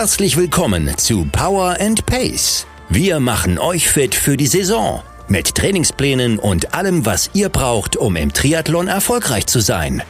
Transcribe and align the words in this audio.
Herzlich 0.00 0.38
willkommen 0.38 0.96
zu 0.96 1.26
Power 1.30 1.76
and 1.78 2.06
Pace. 2.06 2.66
Wir 2.88 3.20
machen 3.20 3.58
euch 3.58 3.86
fit 3.86 4.14
für 4.14 4.38
die 4.38 4.46
Saison. 4.46 5.02
Mit 5.28 5.54
Trainingsplänen 5.54 6.38
und 6.38 6.72
allem, 6.72 7.04
was 7.04 7.28
ihr 7.34 7.50
braucht, 7.50 7.96
um 7.96 8.16
im 8.16 8.32
Triathlon 8.32 8.88
erfolgreich 8.88 9.46
zu 9.46 9.60
sein. 9.60 10.02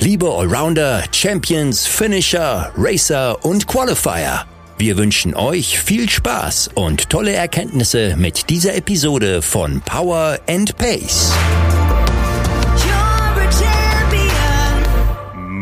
Liebe 0.00 0.26
Allrounder, 0.26 1.02
Champions, 1.12 1.86
Finisher, 1.86 2.70
Racer 2.76 3.42
und 3.42 3.66
Qualifier. 3.66 4.44
Wir 4.76 4.98
wünschen 4.98 5.34
euch 5.34 5.80
viel 5.80 6.10
Spaß 6.10 6.68
und 6.74 7.08
tolle 7.08 7.32
Erkenntnisse 7.32 8.16
mit 8.18 8.50
dieser 8.50 8.74
Episode 8.74 9.40
von 9.40 9.80
Power 9.80 10.40
and 10.46 10.76
Pace. 10.76 11.32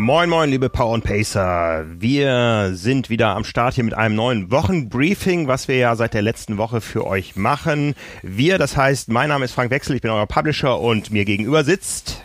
Moin 0.06 0.30
moin, 0.30 0.48
liebe 0.48 0.69
Power 0.69 0.92
und 0.92 1.02
Pacer. 1.02 1.84
Wir 1.98 2.70
sind 2.74 3.10
wieder 3.10 3.34
am 3.34 3.42
Start 3.42 3.74
hier 3.74 3.83
mit 3.83 3.95
einem 3.95 4.15
neuen 4.15 4.52
Wochenbriefing, 4.52 5.48
was 5.48 5.66
wir 5.66 5.79
ja 5.79 5.96
seit 5.96 6.15
der 6.15 6.23
letzten 6.23 6.59
Woche 6.59 6.80
für 6.80 7.05
euch 7.05 7.34
machen. 7.34 7.96
Wir, 8.23 8.56
das 8.56 8.77
heißt, 8.77 9.09
mein 9.09 9.30
Name 9.30 9.45
ist 9.45 9.51
Frank 9.51 9.73
Wechsel, 9.73 9.96
ich 9.96 10.02
bin 10.02 10.12
euer 10.12 10.29
Publisher 10.29 10.79
und 10.79 11.10
mir 11.10 11.24
gegenüber 11.24 11.65
sitzt. 11.65 12.23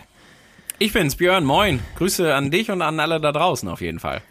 Ich 0.78 0.94
bin's, 0.94 1.16
Björn. 1.16 1.44
Moin. 1.44 1.80
Grüße 1.96 2.36
an 2.36 2.52
dich 2.52 2.70
und 2.70 2.84
an 2.84 3.00
alle 3.00 3.20
da 3.20 3.32
draußen 3.32 3.68
auf 3.68 3.82
jeden 3.82 4.00
Fall. 4.00 4.22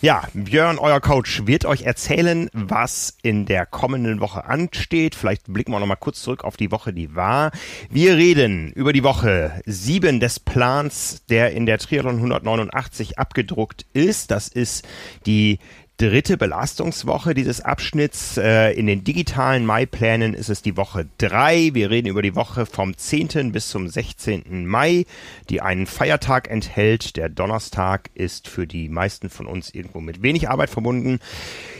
Ja, 0.00 0.22
Björn, 0.32 0.78
euer 0.78 1.00
Coach, 1.00 1.44
wird 1.46 1.64
euch 1.64 1.82
erzählen, 1.82 2.48
was 2.52 3.16
in 3.22 3.46
der 3.46 3.66
kommenden 3.66 4.20
Woche 4.20 4.44
ansteht. 4.44 5.16
Vielleicht 5.16 5.52
blicken 5.52 5.72
wir 5.72 5.80
noch 5.80 5.88
mal 5.88 5.96
kurz 5.96 6.22
zurück 6.22 6.44
auf 6.44 6.56
die 6.56 6.70
Woche, 6.70 6.92
die 6.92 7.16
war. 7.16 7.50
Wir 7.90 8.14
reden 8.14 8.70
über 8.70 8.92
die 8.92 9.02
Woche 9.02 9.60
sieben 9.66 10.20
des 10.20 10.38
Plans, 10.38 11.24
der 11.28 11.50
in 11.50 11.66
der 11.66 11.78
Triathlon 11.78 12.14
189 12.14 13.18
abgedruckt 13.18 13.86
ist. 13.92 14.30
Das 14.30 14.46
ist 14.46 14.86
die 15.26 15.58
dritte 15.98 16.36
Belastungswoche 16.36 17.34
dieses 17.34 17.60
Abschnitts. 17.60 18.38
Äh, 18.38 18.72
in 18.72 18.86
den 18.86 19.04
digitalen 19.04 19.66
Mai-Plänen 19.66 20.32
ist 20.32 20.48
es 20.48 20.62
die 20.62 20.76
Woche 20.76 21.06
drei. 21.18 21.70
Wir 21.74 21.90
reden 21.90 22.08
über 22.08 22.22
die 22.22 22.36
Woche 22.36 22.66
vom 22.66 22.96
10. 22.96 23.52
bis 23.52 23.68
zum 23.68 23.88
16. 23.88 24.66
Mai, 24.66 25.04
die 25.50 25.60
einen 25.60 25.86
Feiertag 25.86 26.48
enthält. 26.48 27.16
Der 27.16 27.28
Donnerstag 27.28 28.10
ist 28.14 28.48
für 28.48 28.66
die 28.66 28.88
meisten 28.88 29.28
von 29.28 29.46
uns 29.46 29.74
irgendwo 29.74 30.00
mit 30.00 30.22
wenig 30.22 30.48
Arbeit 30.48 30.70
verbunden. 30.70 31.18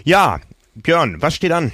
Ja, 0.05 0.41
Björn, 0.75 1.23
was 1.23 1.35
steht 1.35 1.53
an? 1.53 1.73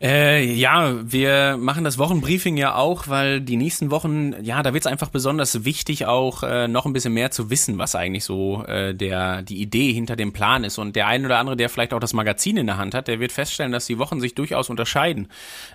Äh, 0.00 0.44
ja, 0.52 0.94
wir 1.10 1.56
machen 1.56 1.82
das 1.82 1.96
Wochenbriefing 1.96 2.58
ja 2.58 2.74
auch, 2.74 3.08
weil 3.08 3.40
die 3.40 3.56
nächsten 3.56 3.90
Wochen, 3.90 4.34
ja, 4.42 4.62
da 4.62 4.74
wird 4.74 4.84
es 4.84 4.90
einfach 4.90 5.08
besonders 5.08 5.64
wichtig, 5.64 6.04
auch 6.04 6.42
äh, 6.42 6.68
noch 6.68 6.84
ein 6.84 6.92
bisschen 6.92 7.14
mehr 7.14 7.30
zu 7.30 7.48
wissen, 7.48 7.78
was 7.78 7.94
eigentlich 7.94 8.24
so 8.24 8.62
äh, 8.64 8.94
der 8.94 9.42
die 9.42 9.56
Idee 9.62 9.92
hinter 9.92 10.14
dem 10.14 10.34
Plan 10.34 10.64
ist. 10.64 10.76
Und 10.78 10.96
der 10.96 11.06
ein 11.06 11.24
oder 11.24 11.38
andere, 11.38 11.56
der 11.56 11.70
vielleicht 11.70 11.94
auch 11.94 12.00
das 12.00 12.12
Magazin 12.12 12.58
in 12.58 12.66
der 12.66 12.76
Hand 12.76 12.94
hat, 12.94 13.08
der 13.08 13.20
wird 13.20 13.32
feststellen, 13.32 13.72
dass 13.72 13.86
die 13.86 13.98
Wochen 13.98 14.20
sich 14.20 14.34
durchaus 14.34 14.68
unterscheiden. 14.68 15.28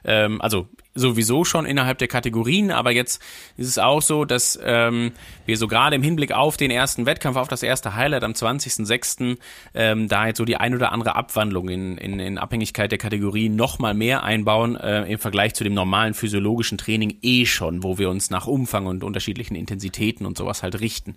Ähm, 0.05 0.39
also 0.39 0.67
sowieso 0.94 1.45
schon 1.45 1.66
innerhalb 1.66 1.97
der 2.00 2.08
Kategorien, 2.08 2.72
aber 2.72 2.92
jetzt 2.92 3.22
ist 3.56 3.67
es 3.67 3.78
auch 3.78 4.02
so, 4.02 4.25
dass 4.25 4.59
ähm, 4.64 5.11
wir 5.45 5.58
so 5.58 5.67
gerade 5.67 5.95
im 5.95 6.03
Hinblick 6.03 6.33
auf 6.33 6.58
den 6.58 6.70
ersten 6.70 7.06
Wettkampf, 7.06 7.38
auf 7.38 7.48
das 7.48 7.64
erste 7.64 7.95
Highlight 7.95 8.23
am 8.23 8.33
20.06. 8.33 9.38
Ähm, 9.73 10.08
da 10.08 10.28
jetzt 10.28 10.38
so 10.38 10.45
die 10.45 10.58
ein 10.58 10.75
oder 10.75 10.92
andere 10.92 11.16
Abwandlung 11.16 11.70
in, 11.70 11.98
in, 11.98 12.20
in 12.20 12.38
Abhängigkeit 12.38 12.92
der 12.92 12.98
Kategorien 13.00 13.56
nochmal 13.56 13.94
mehr 13.94 14.23
einbauen 14.23 14.75
äh, 14.75 15.03
im 15.03 15.20
Vergleich 15.20 15.53
zu 15.53 15.64
dem 15.64 15.73
normalen 15.73 16.14
physiologischen 16.14 16.78
Training 16.78 17.17
eh 17.22 17.45
schon, 17.45 17.83
wo 17.83 17.98
wir 17.98 18.09
uns 18.09 18.30
nach 18.30 18.48
Umfang 18.48 18.86
und 18.86 19.03
unterschiedlichen 19.03 19.55
Intensitäten 19.55 20.26
und 20.26 20.38
sowas 20.38 20.61
halt 20.61 20.80
richten. 20.81 21.16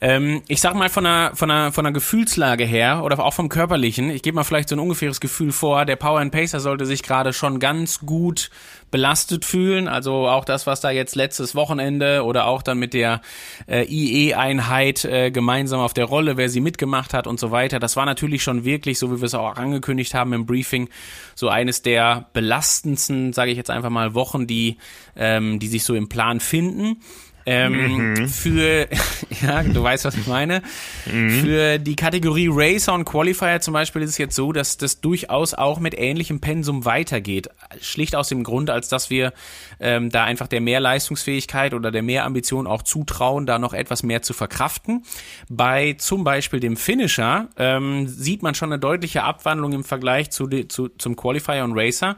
Ähm, 0.00 0.42
ich 0.46 0.60
sag 0.60 0.74
mal 0.74 0.88
von 0.88 1.06
einer, 1.06 1.34
von, 1.34 1.50
einer, 1.50 1.72
von 1.72 1.86
einer 1.86 1.92
Gefühlslage 1.92 2.64
her 2.64 3.02
oder 3.04 3.18
auch 3.18 3.34
vom 3.34 3.48
körperlichen, 3.48 4.10
ich 4.10 4.22
gebe 4.22 4.36
mal 4.36 4.44
vielleicht 4.44 4.68
so 4.68 4.76
ein 4.76 4.80
ungefähres 4.80 5.20
Gefühl 5.20 5.50
vor, 5.52 5.84
der 5.84 5.96
Power 5.96 6.20
and 6.20 6.32
Pacer 6.32 6.60
sollte 6.60 6.86
sich 6.86 7.02
gerade 7.02 7.32
schon 7.32 7.58
ganz 7.58 8.00
gut 8.00 8.50
belastet 8.92 9.44
fühlen. 9.44 9.88
Also 9.88 10.28
auch 10.28 10.44
das, 10.44 10.68
was 10.68 10.80
da 10.80 10.90
jetzt 10.90 11.16
letztes 11.16 11.56
Wochenende 11.56 12.22
oder 12.22 12.46
auch 12.46 12.62
dann 12.62 12.78
mit 12.78 12.94
der 12.94 13.22
äh, 13.66 13.84
IE-Einheit 13.84 15.04
äh, 15.04 15.32
gemeinsam 15.32 15.80
auf 15.80 15.94
der 15.94 16.04
Rolle, 16.04 16.36
wer 16.36 16.48
sie 16.48 16.60
mitgemacht 16.60 17.14
hat 17.14 17.26
und 17.26 17.40
so 17.40 17.50
weiter. 17.50 17.80
Das 17.80 17.96
war 17.96 18.06
natürlich 18.06 18.44
schon 18.44 18.64
wirklich, 18.64 19.00
so 19.00 19.10
wie 19.10 19.20
wir 19.20 19.26
es 19.26 19.34
auch 19.34 19.56
angekündigt 19.56 20.14
haben 20.14 20.32
im 20.32 20.46
Briefing, 20.46 20.88
so 21.34 21.48
eines 21.48 21.82
der 21.82 22.28
belastendsten, 22.34 23.32
sage 23.32 23.50
ich 23.50 23.56
jetzt 23.56 23.70
einfach 23.70 23.90
mal, 23.90 24.14
Wochen, 24.14 24.46
die, 24.46 24.76
ähm, 25.16 25.58
die 25.58 25.68
sich 25.68 25.82
so 25.82 25.94
im 25.94 26.08
Plan 26.08 26.38
finden. 26.38 27.00
Ähm, 27.46 28.14
mhm. 28.14 28.28
Für, 28.28 28.88
ja, 29.42 29.62
du 29.62 29.82
weißt, 29.82 30.04
was 30.04 30.16
ich 30.16 30.26
meine. 30.26 30.62
Mhm. 31.10 31.30
Für 31.30 31.78
die 31.78 31.96
Kategorie 31.96 32.48
Racer 32.50 32.94
und 32.94 33.04
Qualifier 33.04 33.60
zum 33.60 33.74
Beispiel 33.74 34.02
ist 34.02 34.10
es 34.10 34.18
jetzt 34.18 34.34
so, 34.34 34.52
dass 34.52 34.76
das 34.76 35.00
durchaus 35.00 35.54
auch 35.54 35.80
mit 35.80 35.98
ähnlichem 35.98 36.40
Pensum 36.40 36.84
weitergeht. 36.84 37.48
Schlicht 37.80 38.14
aus 38.14 38.28
dem 38.28 38.44
Grund, 38.44 38.70
als 38.70 38.88
dass 38.88 39.10
wir 39.10 39.32
ähm, 39.80 40.10
da 40.10 40.24
einfach 40.24 40.46
der 40.46 40.60
Mehrleistungsfähigkeit 40.60 41.74
oder 41.74 41.90
der 41.90 42.02
Mehrambition 42.02 42.66
auch 42.66 42.82
zutrauen, 42.82 43.46
da 43.46 43.58
noch 43.58 43.72
etwas 43.72 44.02
mehr 44.02 44.22
zu 44.22 44.32
verkraften. 44.32 45.04
Bei 45.48 45.94
zum 45.94 46.24
Beispiel 46.24 46.60
dem 46.60 46.76
Finisher 46.76 47.48
ähm, 47.56 48.06
sieht 48.06 48.42
man 48.42 48.54
schon 48.54 48.72
eine 48.72 48.78
deutliche 48.78 49.24
Abwandlung 49.24 49.72
im 49.72 49.84
Vergleich 49.84 50.30
zu, 50.30 50.46
zu, 50.46 50.88
zum 50.88 51.16
Qualifier 51.16 51.64
und 51.64 51.72
Racer 51.76 52.16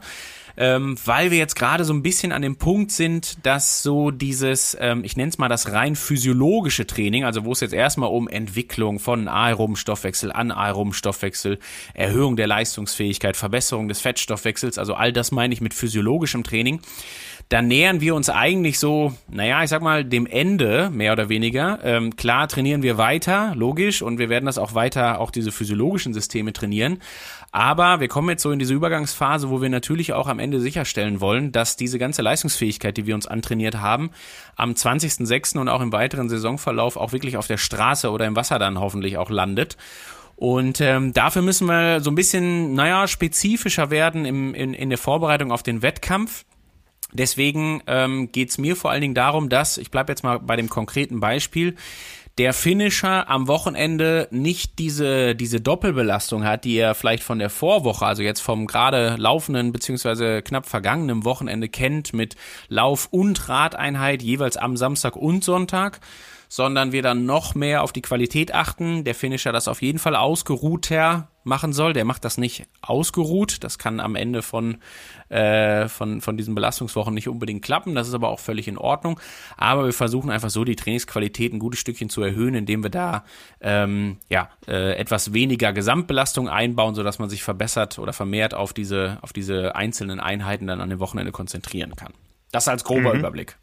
ähm, 0.57 0.97
weil 1.05 1.31
wir 1.31 1.37
jetzt 1.37 1.55
gerade 1.55 1.85
so 1.85 1.93
ein 1.93 2.03
bisschen 2.03 2.31
an 2.31 2.41
dem 2.41 2.55
Punkt 2.55 2.91
sind, 2.91 3.37
dass 3.45 3.83
so 3.83 4.11
dieses, 4.11 4.77
ähm, 4.79 5.03
ich 5.03 5.17
nenne 5.17 5.29
es 5.29 5.37
mal 5.37 5.49
das 5.49 5.71
rein 5.71 5.95
physiologische 5.95 6.87
Training, 6.87 7.23
also 7.23 7.45
wo 7.45 7.51
es 7.51 7.59
jetzt 7.59 7.73
erstmal 7.73 8.09
um 8.09 8.27
Entwicklung 8.27 8.99
von 8.99 9.27
aerobem 9.27 9.75
Stoffwechsel, 9.75 10.31
anaerobem 10.31 10.93
Stoffwechsel, 10.93 11.59
Erhöhung 11.93 12.35
der 12.35 12.47
Leistungsfähigkeit, 12.47 13.37
Verbesserung 13.37 13.87
des 13.87 14.01
Fettstoffwechsels, 14.01 14.77
also 14.77 14.93
all 14.93 15.11
das 15.11 15.31
meine 15.31 15.53
ich 15.53 15.61
mit 15.61 15.73
physiologischem 15.73 16.43
Training 16.43 16.81
da 17.49 17.61
nähern 17.61 18.01
wir 18.01 18.15
uns 18.15 18.29
eigentlich 18.29 18.79
so, 18.79 19.13
naja, 19.29 19.63
ich 19.63 19.69
sag 19.69 19.81
mal, 19.83 20.03
dem 20.03 20.25
Ende, 20.25 20.89
mehr 20.91 21.13
oder 21.13 21.29
weniger. 21.29 21.79
Ähm, 21.83 22.15
klar 22.15 22.47
trainieren 22.47 22.81
wir 22.81 22.97
weiter, 22.97 23.53
logisch, 23.55 24.01
und 24.01 24.17
wir 24.17 24.29
werden 24.29 24.45
das 24.45 24.57
auch 24.57 24.73
weiter, 24.73 25.19
auch 25.19 25.29
diese 25.29 25.51
physiologischen 25.51 26.13
Systeme 26.13 26.53
trainieren. 26.53 26.99
Aber 27.51 27.99
wir 27.99 28.07
kommen 28.07 28.29
jetzt 28.29 28.41
so 28.41 28.51
in 28.51 28.59
diese 28.59 28.73
Übergangsphase, 28.73 29.49
wo 29.49 29.61
wir 29.61 29.69
natürlich 29.69 30.13
auch 30.13 30.27
am 30.27 30.39
Ende 30.39 30.59
sicherstellen 30.59 31.21
wollen, 31.21 31.51
dass 31.51 31.77
diese 31.77 31.99
ganze 31.99 32.23
Leistungsfähigkeit, 32.23 32.97
die 32.97 33.05
wir 33.05 33.15
uns 33.15 33.27
antrainiert 33.27 33.75
haben, 33.75 34.09
am 34.55 34.71
20.06. 34.71 35.59
und 35.59 35.69
auch 35.69 35.81
im 35.81 35.91
weiteren 35.91 36.29
Saisonverlauf 36.29 36.97
auch 36.97 37.11
wirklich 37.11 37.37
auf 37.37 37.47
der 37.47 37.57
Straße 37.57 38.09
oder 38.09 38.25
im 38.25 38.35
Wasser 38.35 38.57
dann 38.57 38.79
hoffentlich 38.79 39.17
auch 39.17 39.29
landet. 39.29 39.77
Und 40.35 40.81
ähm, 40.81 41.13
dafür 41.13 41.43
müssen 41.43 41.67
wir 41.67 42.01
so 42.01 42.11
ein 42.11 42.15
bisschen, 42.15 42.73
naja, 42.73 43.07
spezifischer 43.07 43.89
werden 43.89 44.25
im, 44.25 44.53
in, 44.53 44.73
in 44.73 44.89
der 44.89 44.97
Vorbereitung 44.97 45.51
auf 45.51 45.63
den 45.63 45.81
Wettkampf. 45.81 46.43
Deswegen 47.15 47.81
ähm, 47.87 48.31
geht 48.31 48.57
mir 48.57 48.75
vor 48.75 48.91
allen 48.91 49.01
Dingen 49.01 49.15
darum, 49.15 49.49
dass, 49.49 49.77
ich 49.77 49.91
bleibe 49.91 50.11
jetzt 50.11 50.23
mal 50.23 50.39
bei 50.39 50.55
dem 50.55 50.69
konkreten 50.69 51.19
Beispiel, 51.19 51.75
der 52.37 52.51
Finisher 52.51 53.29
am 53.29 53.47
Wochenende 53.47 54.27
nicht 54.29 54.77
diese, 54.77 55.35
diese 55.35 55.61
Doppelbelastung 55.61 56.43
hat, 56.43 56.65
die 56.65 56.75
er 56.75 56.93
vielleicht 56.93 57.23
von 57.23 57.39
der 57.39 57.49
Vorwoche, 57.49 58.05
also 58.05 58.23
jetzt 58.23 58.41
vom 58.41 58.67
gerade 58.67 59.15
laufenden 59.17 59.71
beziehungsweise 59.71 60.41
knapp 60.41 60.65
vergangenen 60.65 61.23
Wochenende 61.23 61.69
kennt 61.69 62.13
mit 62.13 62.35
Lauf- 62.67 63.07
und 63.11 63.47
Radeinheit 63.47 64.21
jeweils 64.21 64.57
am 64.57 64.75
Samstag 64.75 65.15
und 65.15 65.45
Sonntag, 65.45 66.01
sondern 66.47 66.91
wir 66.91 67.01
dann 67.01 67.25
noch 67.25 67.55
mehr 67.55 67.83
auf 67.83 67.93
die 67.93 68.01
Qualität 68.01 68.53
achten. 68.53 69.03
Der 69.03 69.15
Finisher 69.15 69.51
das 69.51 69.67
auf 69.67 69.81
jeden 69.81 69.99
Fall 69.99 70.15
ausgeruhter 70.15 71.29
machen 71.45 71.73
soll. 71.73 71.93
Der 71.93 72.05
macht 72.05 72.25
das 72.25 72.37
nicht 72.37 72.65
ausgeruht. 72.81 73.63
Das 73.63 73.77
kann 73.77 73.99
am 73.99 74.15
Ende 74.15 74.41
von, 74.41 74.77
äh, 75.29 75.87
von, 75.87 76.19
von 76.21 76.37
diesen 76.37 76.55
Belastungswochen 76.55 77.13
nicht 77.13 77.29
unbedingt 77.29 77.63
klappen. 77.63 77.95
Das 77.95 78.07
ist 78.07 78.13
aber 78.13 78.29
auch 78.29 78.39
völlig 78.39 78.67
in 78.67 78.77
Ordnung. 78.77 79.19
Aber 79.55 79.85
wir 79.85 79.93
versuchen 79.93 80.31
einfach 80.31 80.49
so 80.49 80.63
die 80.63 80.75
Trainingsqualität 80.75 81.53
ein 81.53 81.59
gutes 81.59 81.79
Stückchen 81.79 82.09
zu 82.09 82.21
erhöhen, 82.21 82.55
indem 82.55 82.83
wir 82.83 82.89
da 82.89 83.23
ähm, 83.61 84.17
ja, 84.27 84.49
äh, 84.67 84.97
etwas 84.97 85.33
weniger 85.33 85.71
Gesamtbelastung 85.71 86.49
einbauen, 86.49 86.95
sodass 86.95 87.19
man 87.19 87.29
sich 87.29 87.43
verbessert 87.43 87.99
oder 87.99 88.11
vermehrt 88.11 88.53
auf 88.53 88.73
diese, 88.73 89.19
auf 89.21 89.31
diese 89.31 89.75
einzelnen 89.75 90.19
Einheiten 90.19 90.67
dann 90.67 90.81
an 90.81 90.89
dem 90.89 90.99
Wochenende 90.99 91.31
konzentrieren 91.31 91.95
kann. 91.95 92.13
Das 92.51 92.67
als 92.67 92.83
grober 92.83 93.13
mhm. 93.13 93.19
Überblick. 93.19 93.57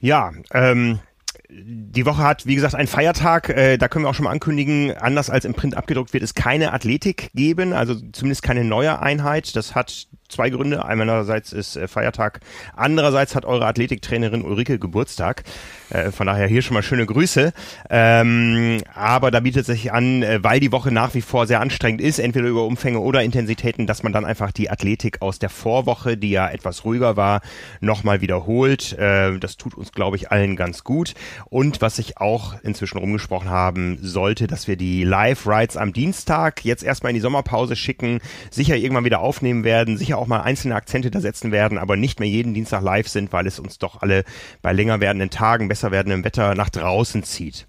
Ja, 0.00 0.32
ähm, 0.52 1.00
die 1.48 2.06
Woche 2.06 2.22
hat, 2.22 2.46
wie 2.46 2.54
gesagt, 2.54 2.74
einen 2.74 2.88
Feiertag. 2.88 3.48
Äh, 3.50 3.76
da 3.78 3.88
können 3.88 4.04
wir 4.04 4.08
auch 4.08 4.14
schon 4.14 4.24
mal 4.24 4.30
ankündigen, 4.30 4.96
anders 4.96 5.30
als 5.30 5.44
im 5.44 5.54
Print 5.54 5.76
abgedruckt 5.76 6.12
wird 6.12 6.22
es 6.22 6.34
keine 6.34 6.72
Athletik 6.72 7.30
geben, 7.34 7.72
also 7.72 7.94
zumindest 8.12 8.42
keine 8.42 8.64
neue 8.64 9.00
Einheit. 9.00 9.54
Das 9.54 9.74
hat 9.74 10.08
zwei 10.28 10.50
Gründe. 10.50 10.84
Einerseits 10.84 11.52
ist 11.52 11.76
äh, 11.76 11.88
Feiertag, 11.88 12.40
andererseits 12.74 13.34
hat 13.34 13.44
eure 13.44 13.66
Athletiktrainerin 13.66 14.42
Ulrike 14.42 14.78
Geburtstag. 14.78 15.44
Äh, 15.90 16.10
von 16.10 16.26
daher 16.26 16.46
hier 16.46 16.62
schon 16.62 16.74
mal 16.74 16.82
schöne 16.82 17.06
Grüße. 17.06 17.52
Ähm, 17.90 18.82
aber 18.94 19.30
da 19.30 19.40
bietet 19.40 19.66
sich 19.66 19.92
an, 19.92 20.22
äh, 20.22 20.42
weil 20.42 20.60
die 20.60 20.72
Woche 20.72 20.90
nach 20.90 21.14
wie 21.14 21.20
vor 21.20 21.46
sehr 21.46 21.60
anstrengend 21.60 22.00
ist, 22.00 22.18
entweder 22.18 22.48
über 22.48 22.64
Umfänge 22.64 23.00
oder 23.00 23.22
Intensitäten, 23.22 23.86
dass 23.86 24.02
man 24.02 24.12
dann 24.12 24.24
einfach 24.24 24.52
die 24.52 24.70
Athletik 24.70 25.22
aus 25.22 25.38
der 25.38 25.50
Vorwoche, 25.50 26.16
die 26.16 26.30
ja 26.30 26.48
etwas 26.48 26.84
ruhiger 26.84 27.16
war, 27.16 27.40
nochmal 27.80 28.20
wiederholt. 28.20 28.96
Das 28.98 29.56
tut 29.56 29.74
uns, 29.74 29.92
glaube 29.92 30.16
ich, 30.16 30.30
allen 30.30 30.56
ganz 30.56 30.84
gut. 30.84 31.14
Und 31.46 31.80
was 31.80 31.96
sich 31.96 32.18
auch 32.18 32.54
inzwischen 32.62 32.98
rumgesprochen 32.98 33.50
haben 33.50 33.98
sollte, 34.00 34.46
dass 34.46 34.68
wir 34.68 34.76
die 34.76 35.04
Live-Rides 35.04 35.76
am 35.76 35.92
Dienstag 35.92 36.64
jetzt 36.64 36.82
erstmal 36.82 37.10
in 37.10 37.14
die 37.14 37.20
Sommerpause 37.20 37.76
schicken, 37.76 38.20
sicher 38.50 38.76
irgendwann 38.76 39.04
wieder 39.04 39.20
aufnehmen 39.20 39.64
werden, 39.64 39.96
sicher 39.96 40.15
auch 40.16 40.26
mal 40.26 40.40
einzelne 40.40 40.74
Akzente 40.74 41.10
da 41.10 41.20
setzen 41.20 41.52
werden, 41.52 41.78
aber 41.78 41.96
nicht 41.96 42.20
mehr 42.20 42.28
jeden 42.28 42.54
Dienstag 42.54 42.82
live 42.82 43.08
sind, 43.08 43.32
weil 43.32 43.46
es 43.46 43.58
uns 43.58 43.78
doch 43.78 44.02
alle 44.02 44.24
bei 44.62 44.72
länger 44.72 45.00
werdenden 45.00 45.30
Tagen 45.30 45.68
besser 45.68 45.90
werdendem 45.90 46.24
Wetter 46.24 46.54
nach 46.54 46.70
draußen 46.70 47.22
zieht. 47.22 47.66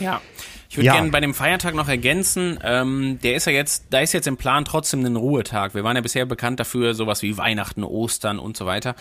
Ja. 0.00 0.20
Ich 0.68 0.78
würde 0.78 0.86
ja. 0.86 0.94
gerne 0.94 1.10
bei 1.10 1.20
dem 1.20 1.34
Feiertag 1.34 1.74
noch 1.74 1.88
ergänzen, 1.88 2.58
ähm, 2.64 3.18
der 3.22 3.34
ist 3.34 3.46
ja 3.46 3.52
jetzt, 3.52 3.88
da 3.90 4.00
ist 4.00 4.14
jetzt 4.14 4.26
im 4.26 4.38
Plan 4.38 4.64
trotzdem 4.64 5.04
ein 5.04 5.16
Ruhetag. 5.16 5.74
Wir 5.74 5.84
waren 5.84 5.96
ja 5.96 6.00
bisher 6.00 6.24
bekannt 6.24 6.60
dafür, 6.60 6.94
sowas 6.94 7.20
wie 7.20 7.36
Weihnachten, 7.36 7.84
Ostern 7.84 8.38
und 8.38 8.56
so 8.56 8.64
weiter, 8.64 8.94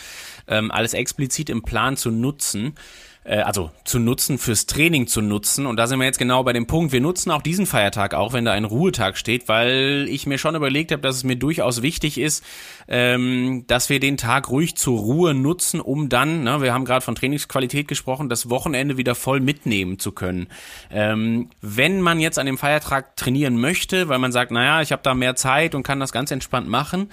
ähm, 0.50 0.70
alles 0.70 0.94
explizit 0.94 1.50
im 1.50 1.62
Plan 1.62 1.96
zu 1.96 2.12
nutzen 2.12 2.76
also 3.24 3.70
zu 3.86 4.00
nutzen, 4.00 4.40
fürs 4.40 4.66
Training 4.66 5.06
zu 5.06 5.22
nutzen. 5.22 5.68
Und 5.68 5.78
da 5.78 5.86
sind 5.86 6.00
wir 6.00 6.06
jetzt 6.06 6.18
genau 6.18 6.44
bei 6.44 6.54
dem 6.54 6.66
Punkt. 6.66 6.92
Wir 6.92 7.02
nutzen 7.02 7.30
auch 7.32 7.44
diesen 7.44 7.68
Feiertag, 7.68 8.16
auch 8.16 8.34
wenn 8.34 8.46
da 8.46 8.52
ein 8.52 8.66
Ruhetag 8.66 9.16
steht, 9.16 9.48
weil 9.48 10.08
ich 10.10 10.26
mir 10.26 10.40
schon 10.40 10.56
überlegt 10.56 10.92
habe, 10.92 11.04
dass 11.04 11.18
es 11.18 11.24
mir 11.24 11.36
durchaus 11.36 11.84
wichtig 11.84 12.18
ist, 12.18 12.44
ähm, 12.88 13.66
dass 13.68 13.90
wir 13.90 14.00
den 14.00 14.18
Tag 14.18 14.50
ruhig 14.50 14.76
zur 14.76 15.00
Ruhe 15.00 15.34
nutzen, 15.36 15.80
um 15.80 16.10
dann, 16.10 16.44
ne, 16.44 16.62
wir 16.62 16.74
haben 16.74 16.84
gerade 16.84 17.06
von 17.06 17.14
Trainingsqualität 17.14 17.88
gesprochen, 17.88 18.28
das 18.28 18.50
Wochenende 18.50 18.98
wieder 18.98 19.14
voll 19.14 19.40
mitnehmen 19.40 20.00
zu 20.00 20.12
können. 20.12 20.48
Ähm, 20.90 21.50
wenn 21.62 22.02
man 22.02 22.20
jetzt 22.20 22.40
an 22.40 22.48
dem 22.48 22.58
Feiertag 22.58 23.16
trainieren 23.18 23.58
möchte, 23.58 24.10
weil 24.10 24.18
man 24.20 24.32
sagt, 24.32 24.52
naja, 24.52 24.82
ich 24.82 24.92
habe 24.92 25.04
da 25.04 25.14
mehr 25.14 25.36
Zeit 25.36 25.76
und 25.76 25.84
kann 25.84 26.00
das 26.00 26.12
ganz 26.12 26.32
entspannt 26.32 26.68
machen, 26.68 27.10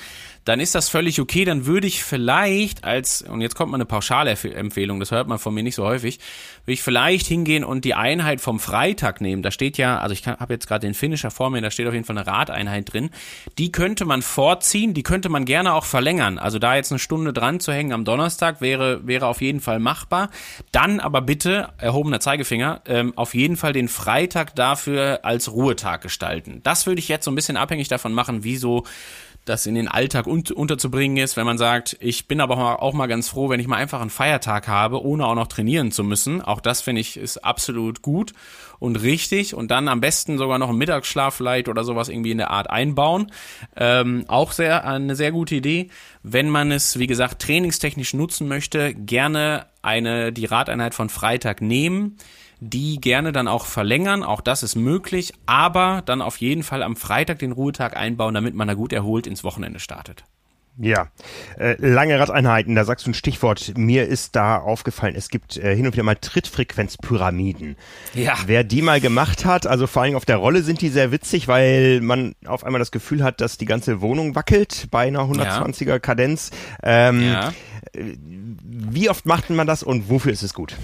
dann 0.48 0.60
ist 0.60 0.74
das 0.74 0.88
völlig 0.88 1.20
okay. 1.20 1.44
Dann 1.44 1.66
würde 1.66 1.86
ich 1.86 2.02
vielleicht 2.02 2.82
als, 2.82 3.20
und 3.20 3.42
jetzt 3.42 3.54
kommt 3.54 3.70
mal 3.70 3.76
eine 3.76 3.84
pauschale 3.84 4.30
Empfehlung, 4.30 4.98
das 4.98 5.10
hört 5.10 5.28
man 5.28 5.38
von 5.38 5.52
mir 5.52 5.62
nicht 5.62 5.74
so 5.74 5.84
häufig, 5.84 6.18
würde 6.64 6.72
ich 6.72 6.82
vielleicht 6.82 7.26
hingehen 7.26 7.64
und 7.64 7.84
die 7.84 7.94
Einheit 7.94 8.40
vom 8.40 8.58
Freitag 8.58 9.20
nehmen. 9.20 9.42
Da 9.42 9.50
steht 9.50 9.76
ja, 9.76 9.98
also 9.98 10.14
ich 10.14 10.26
habe 10.26 10.54
jetzt 10.54 10.66
gerade 10.66 10.86
den 10.86 10.94
Finisher 10.94 11.30
vor 11.30 11.50
mir, 11.50 11.60
da 11.60 11.70
steht 11.70 11.86
auf 11.86 11.92
jeden 11.92 12.06
Fall 12.06 12.16
eine 12.16 12.26
Radeinheit 12.26 12.90
drin. 12.92 13.10
Die 13.58 13.70
könnte 13.72 14.06
man 14.06 14.22
vorziehen, 14.22 14.94
die 14.94 15.02
könnte 15.02 15.28
man 15.28 15.44
gerne 15.44 15.74
auch 15.74 15.84
verlängern. 15.84 16.38
Also 16.38 16.58
da 16.58 16.76
jetzt 16.76 16.92
eine 16.92 16.98
Stunde 16.98 17.34
dran 17.34 17.60
zu 17.60 17.70
hängen 17.72 17.92
am 17.92 18.06
Donnerstag 18.06 18.62
wäre, 18.62 19.06
wäre 19.06 19.26
auf 19.26 19.42
jeden 19.42 19.60
Fall 19.60 19.80
machbar. 19.80 20.30
Dann 20.72 20.98
aber 20.98 21.20
bitte, 21.20 21.68
erhobener 21.76 22.20
Zeigefinger, 22.20 22.80
ähm, 22.86 23.12
auf 23.16 23.34
jeden 23.34 23.58
Fall 23.58 23.74
den 23.74 23.88
Freitag 23.88 24.54
dafür 24.56 25.20
als 25.24 25.52
Ruhetag 25.52 26.00
gestalten. 26.00 26.60
Das 26.62 26.86
würde 26.86 27.00
ich 27.00 27.08
jetzt 27.08 27.26
so 27.26 27.30
ein 27.30 27.34
bisschen 27.34 27.58
abhängig 27.58 27.88
davon 27.88 28.14
machen, 28.14 28.44
wie 28.44 28.56
so 28.56 28.84
das 29.44 29.66
in 29.66 29.74
den 29.74 29.88
Alltag 29.88 30.26
un 30.26 30.44
unterzubringen 30.54 31.16
ist, 31.16 31.36
wenn 31.36 31.46
man 31.46 31.58
sagt, 31.58 31.96
ich 32.00 32.28
bin 32.28 32.40
aber 32.40 32.82
auch 32.82 32.92
mal 32.92 33.06
ganz 33.06 33.28
froh, 33.28 33.48
wenn 33.48 33.60
ich 33.60 33.66
mal 33.66 33.76
einfach 33.76 34.00
einen 34.00 34.10
Feiertag 34.10 34.68
habe, 34.68 35.02
ohne 35.02 35.26
auch 35.26 35.34
noch 35.34 35.46
trainieren 35.46 35.90
zu 35.90 36.04
müssen. 36.04 36.42
Auch 36.42 36.60
das 36.60 36.82
finde 36.82 37.00
ich 37.00 37.16
ist 37.16 37.38
absolut 37.38 38.02
gut 38.02 38.32
und 38.78 38.96
richtig 38.96 39.54
und 39.54 39.70
dann 39.70 39.88
am 39.88 40.00
besten 40.00 40.38
sogar 40.38 40.58
noch 40.58 40.68
einen 40.68 40.78
Mittagsschlaf 40.78 41.34
vielleicht 41.34 41.68
oder 41.68 41.84
sowas 41.84 42.08
irgendwie 42.08 42.30
in 42.30 42.38
der 42.38 42.50
Art 42.50 42.70
einbauen. 42.70 43.32
Ähm, 43.76 44.24
auch 44.28 44.52
sehr 44.52 44.84
eine 44.84 45.16
sehr 45.16 45.32
gute 45.32 45.54
Idee. 45.54 45.88
Wenn 46.22 46.50
man 46.50 46.70
es, 46.70 46.98
wie 46.98 47.06
gesagt, 47.06 47.42
trainingstechnisch 47.42 48.14
nutzen 48.14 48.48
möchte, 48.48 48.94
gerne 48.94 49.66
eine 49.82 50.32
die 50.32 50.46
Radeinheit 50.46 50.94
von 50.94 51.08
Freitag 51.08 51.62
nehmen 51.62 52.18
die 52.60 53.00
gerne 53.00 53.32
dann 53.32 53.48
auch 53.48 53.66
verlängern, 53.66 54.22
auch 54.22 54.40
das 54.40 54.62
ist 54.62 54.74
möglich, 54.74 55.32
aber 55.46 56.02
dann 56.04 56.22
auf 56.22 56.38
jeden 56.38 56.62
Fall 56.62 56.82
am 56.82 56.96
Freitag 56.96 57.38
den 57.38 57.52
Ruhetag 57.52 57.96
einbauen, 57.96 58.34
damit 58.34 58.54
man 58.54 58.68
da 58.68 58.74
gut 58.74 58.92
erholt 58.92 59.26
ins 59.26 59.44
Wochenende 59.44 59.80
startet. 59.80 60.24
Ja, 60.80 61.08
äh, 61.58 61.74
lange 61.78 62.20
Radeinheiten, 62.20 62.76
da 62.76 62.84
sagst 62.84 63.04
du 63.04 63.10
ein 63.10 63.14
Stichwort. 63.14 63.76
Mir 63.76 64.06
ist 64.06 64.36
da 64.36 64.58
aufgefallen, 64.58 65.16
es 65.16 65.28
gibt 65.28 65.56
äh, 65.56 65.74
hin 65.74 65.86
und 65.86 65.92
wieder 65.92 66.04
mal 66.04 66.14
Trittfrequenzpyramiden. 66.14 67.76
Ja. 68.14 68.36
Wer 68.46 68.62
die 68.62 68.80
mal 68.80 69.00
gemacht 69.00 69.44
hat, 69.44 69.66
also 69.66 69.88
vor 69.88 70.02
allem 70.02 70.14
auf 70.14 70.24
der 70.24 70.36
Rolle 70.36 70.62
sind 70.62 70.80
die 70.80 70.88
sehr 70.88 71.10
witzig, 71.10 71.48
weil 71.48 72.00
man 72.00 72.36
auf 72.46 72.62
einmal 72.62 72.78
das 72.78 72.92
Gefühl 72.92 73.24
hat, 73.24 73.40
dass 73.40 73.58
die 73.58 73.64
ganze 73.64 74.00
Wohnung 74.00 74.36
wackelt 74.36 74.86
bei 74.92 75.08
einer 75.08 75.22
120er 75.22 75.98
Kadenz. 75.98 76.52
Ähm, 76.84 77.24
ja. 77.24 77.52
Äh, 77.92 78.14
wie 78.22 79.10
oft 79.10 79.26
macht 79.26 79.50
man 79.50 79.66
das 79.66 79.82
und 79.82 80.08
wofür 80.08 80.30
ist 80.30 80.44
es 80.44 80.54
gut? 80.54 80.76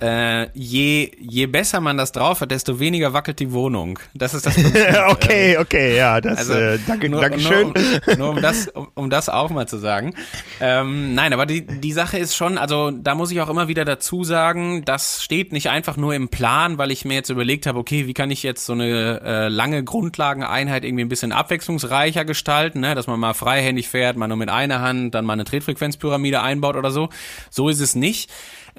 Äh, 0.00 0.48
je, 0.54 1.10
je 1.20 1.46
besser 1.46 1.80
man 1.80 1.96
das 1.96 2.12
drauf 2.12 2.40
hat, 2.40 2.50
desto 2.50 2.80
weniger 2.80 3.12
wackelt 3.12 3.38
die 3.38 3.52
Wohnung. 3.52 3.98
Das 4.14 4.32
ist 4.32 4.46
das 4.46 4.56
okay, 5.08 5.58
okay, 5.58 5.96
ja, 5.96 6.20
das, 6.20 6.38
also, 6.38 6.54
äh, 6.54 6.78
danke, 6.86 7.10
nur, 7.10 7.20
Dankeschön. 7.20 7.72
Nur, 7.72 7.74
um, 8.06 8.18
nur 8.18 8.30
um 8.30 8.42
das, 8.42 8.68
um, 8.74 8.88
um, 8.94 9.10
das 9.10 9.28
auch 9.28 9.50
mal 9.50 9.68
zu 9.68 9.76
sagen. 9.76 10.14
Ähm, 10.60 11.14
nein, 11.14 11.32
aber 11.34 11.44
die, 11.44 11.66
die 11.66 11.92
Sache 11.92 12.18
ist 12.18 12.34
schon, 12.34 12.56
also 12.56 12.90
da 12.90 13.14
muss 13.14 13.30
ich 13.30 13.40
auch 13.42 13.50
immer 13.50 13.68
wieder 13.68 13.84
dazu 13.84 14.24
sagen, 14.24 14.84
das 14.86 15.22
steht 15.22 15.52
nicht 15.52 15.68
einfach 15.68 15.98
nur 15.98 16.14
im 16.14 16.28
Plan, 16.28 16.78
weil 16.78 16.90
ich 16.90 17.04
mir 17.04 17.14
jetzt 17.14 17.28
überlegt 17.28 17.66
habe, 17.66 17.78
okay, 17.78 18.06
wie 18.06 18.14
kann 18.14 18.30
ich 18.30 18.42
jetzt 18.42 18.64
so 18.64 18.72
eine 18.72 19.20
äh, 19.22 19.48
lange 19.48 19.84
Grundlageneinheit 19.84 20.84
irgendwie 20.84 21.04
ein 21.04 21.10
bisschen 21.10 21.32
abwechslungsreicher 21.32 22.24
gestalten, 22.24 22.80
ne? 22.80 22.94
dass 22.94 23.06
man 23.06 23.20
mal 23.20 23.34
freihändig 23.34 23.88
fährt, 23.88 24.16
mal 24.16 24.28
nur 24.28 24.38
mit 24.38 24.48
einer 24.48 24.80
Hand, 24.80 25.14
dann 25.14 25.26
mal 25.26 25.34
eine 25.34 25.44
Tretfrequenzpyramide 25.44 26.40
einbaut 26.40 26.76
oder 26.76 26.90
so. 26.90 27.10
So 27.50 27.68
ist 27.68 27.80
es 27.80 27.94
nicht 27.94 28.30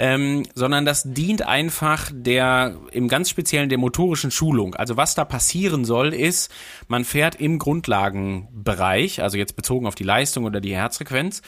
ähm, 0.02 0.48
sondern 0.56 0.84
das 0.84 1.04
dient 1.06 1.44
einfach 1.44 2.10
der 2.12 2.76
im 2.92 3.08
ganz 3.08 3.30
speziellen 3.30 3.70
der 3.70 3.78
motorischen 3.78 4.32
Schulung. 4.32 4.74
Also 4.74 4.98
was 4.98 5.14
da 5.14 5.26
passieren 5.26 5.86
soll, 5.86 6.16
ist, 6.16 6.52
man 6.88 7.06
fährt 7.06 7.36
im 7.36 7.60
Grundlagenbereich, 7.60 9.22
also 9.22 9.38
jetzt 9.38 9.56
bezogen 9.56 9.86
auf 9.86 9.94
die 9.94 10.04
Leistung 10.04 10.46
oder 10.46 10.60
die 10.60 10.76
Herzfrequenz. 10.76 11.44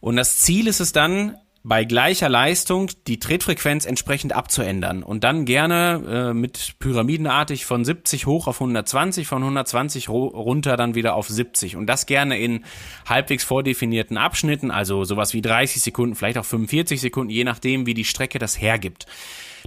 Und 0.00 0.16
das 0.16 0.38
Ziel 0.38 0.66
ist 0.66 0.80
es 0.80 0.90
dann, 0.90 1.36
bei 1.68 1.84
gleicher 1.84 2.28
Leistung 2.28 2.92
die 3.08 3.18
Tretfrequenz 3.18 3.86
entsprechend 3.86 4.32
abzuändern 4.32 5.02
und 5.02 5.24
dann 5.24 5.44
gerne 5.44 6.30
äh, 6.30 6.32
mit 6.32 6.76
pyramidenartig 6.78 7.66
von 7.66 7.84
70 7.84 8.26
hoch 8.26 8.46
auf 8.46 8.60
120, 8.60 9.26
von 9.26 9.42
120 9.42 10.08
runter 10.08 10.76
dann 10.76 10.94
wieder 10.94 11.16
auf 11.16 11.28
70 11.28 11.74
und 11.74 11.86
das 11.86 12.06
gerne 12.06 12.38
in 12.38 12.64
halbwegs 13.08 13.42
vordefinierten 13.42 14.16
Abschnitten, 14.16 14.70
also 14.70 15.02
sowas 15.02 15.34
wie 15.34 15.42
30 15.42 15.82
Sekunden, 15.82 16.14
vielleicht 16.14 16.38
auch 16.38 16.44
45 16.44 17.00
Sekunden, 17.00 17.30
je 17.30 17.42
nachdem, 17.42 17.84
wie 17.84 17.94
die 17.94 18.04
Strecke 18.04 18.38
das 18.38 18.60
hergibt. 18.60 19.06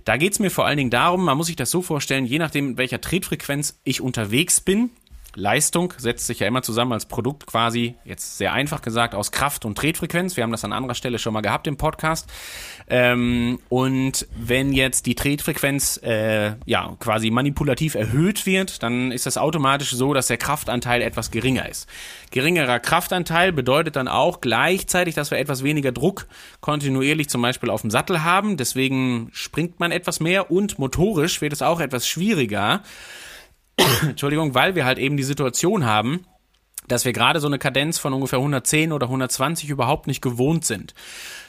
Da 0.06 0.16
geht's 0.16 0.40
mir 0.40 0.52
vor 0.52 0.66
allen 0.66 0.78
Dingen 0.78 0.92
darum, 0.92 1.26
man 1.26 1.36
muss 1.36 1.48
sich 1.48 1.58
das 1.58 1.70
so 1.70 1.82
vorstellen, 1.82 2.24
je 2.24 2.40
nachdem, 2.40 2.78
welcher 2.78 3.02
Tretfrequenz 3.02 3.82
ich 3.84 4.00
unterwegs 4.00 4.62
bin, 4.62 4.92
Leistung 5.36 5.94
setzt 5.98 6.26
sich 6.28 6.40
ja 6.40 6.48
immer 6.48 6.62
zusammen 6.62 6.94
als 6.94 7.06
Produkt 7.06 7.46
quasi, 7.46 7.96
jetzt 8.04 8.38
sehr 8.38 8.54
einfach 8.54 8.82
gesagt, 8.82 9.14
aus 9.14 9.32
Kraft 9.32 9.64
und 9.66 9.78
Tretfrequenz. 9.78 10.36
Wir 10.36 10.44
haben 10.44 10.52
das 10.52 10.64
an 10.64 10.74
anderer 10.74 10.96
Stelle 10.96 11.20
schon 11.20 11.34
mal 11.34 11.42
gehabt 11.42 11.68
im 11.68 11.78
Podcast. 11.78 12.30
Ähm, 12.90 13.60
und 13.70 14.28
wenn 14.36 14.74
jetzt 14.74 15.06
die 15.06 15.16
Tretfrequenz 15.16 15.98
äh, 16.04 16.54
ja 16.66 16.96
quasi 17.00 17.30
manipulativ 17.30 17.96
erhöht 17.96 18.46
wird, 18.46 18.82
dann 18.82 19.12
ist 19.12 19.26
das 19.26 19.38
automatisch 19.38 19.92
so, 19.92 20.14
dass 20.14 20.28
der 20.28 20.38
Kraftanteil 20.38 21.02
etwas 21.02 21.30
geringer 21.30 21.70
ist. 21.70 21.88
Geringerer 22.32 22.80
Kraftanteil 22.80 23.52
bedeutet 23.52 23.96
dann 23.96 24.08
auch 24.08 24.42
gleichzeitig, 24.42 25.16
dass 25.16 25.32
wir 25.32 25.38
etwas 25.38 25.64
weniger 25.64 25.92
Druck 25.92 26.28
kontinuierlich 26.62 27.30
zum 27.30 27.42
Beispiel 27.42 27.70
auf 27.70 27.82
dem 27.82 27.92
Sattel 27.92 28.24
haben. 28.24 28.58
Deswegen 28.58 29.30
springt 29.32 29.80
man 29.80 29.92
etwas 29.92 30.20
mehr 30.20 30.50
und 30.50 30.80
motorisch 30.80 31.42
wird 31.42 31.54
es 31.54 31.62
auch 31.62 31.80
etwas 31.80 32.08
schwieriger 32.08 32.82
Entschuldigung, 34.02 34.54
weil 34.54 34.76
wir 34.76 34.86
halt 34.86 35.00
eben 35.00 35.18
die 35.18 35.24
Situation 35.24 35.86
haben, 35.86 36.26
dass 36.88 37.06
wir 37.06 37.14
gerade 37.14 37.40
so 37.40 37.48
eine 37.48 37.60
Kadenz 37.60 38.00
von 38.00 38.14
ungefähr 38.14 38.40
110 38.40 38.92
oder 38.92 39.08
120 39.08 39.70
überhaupt 39.70 40.08
nicht 40.08 40.22
gewohnt 40.22 40.66
sind. 40.66 40.94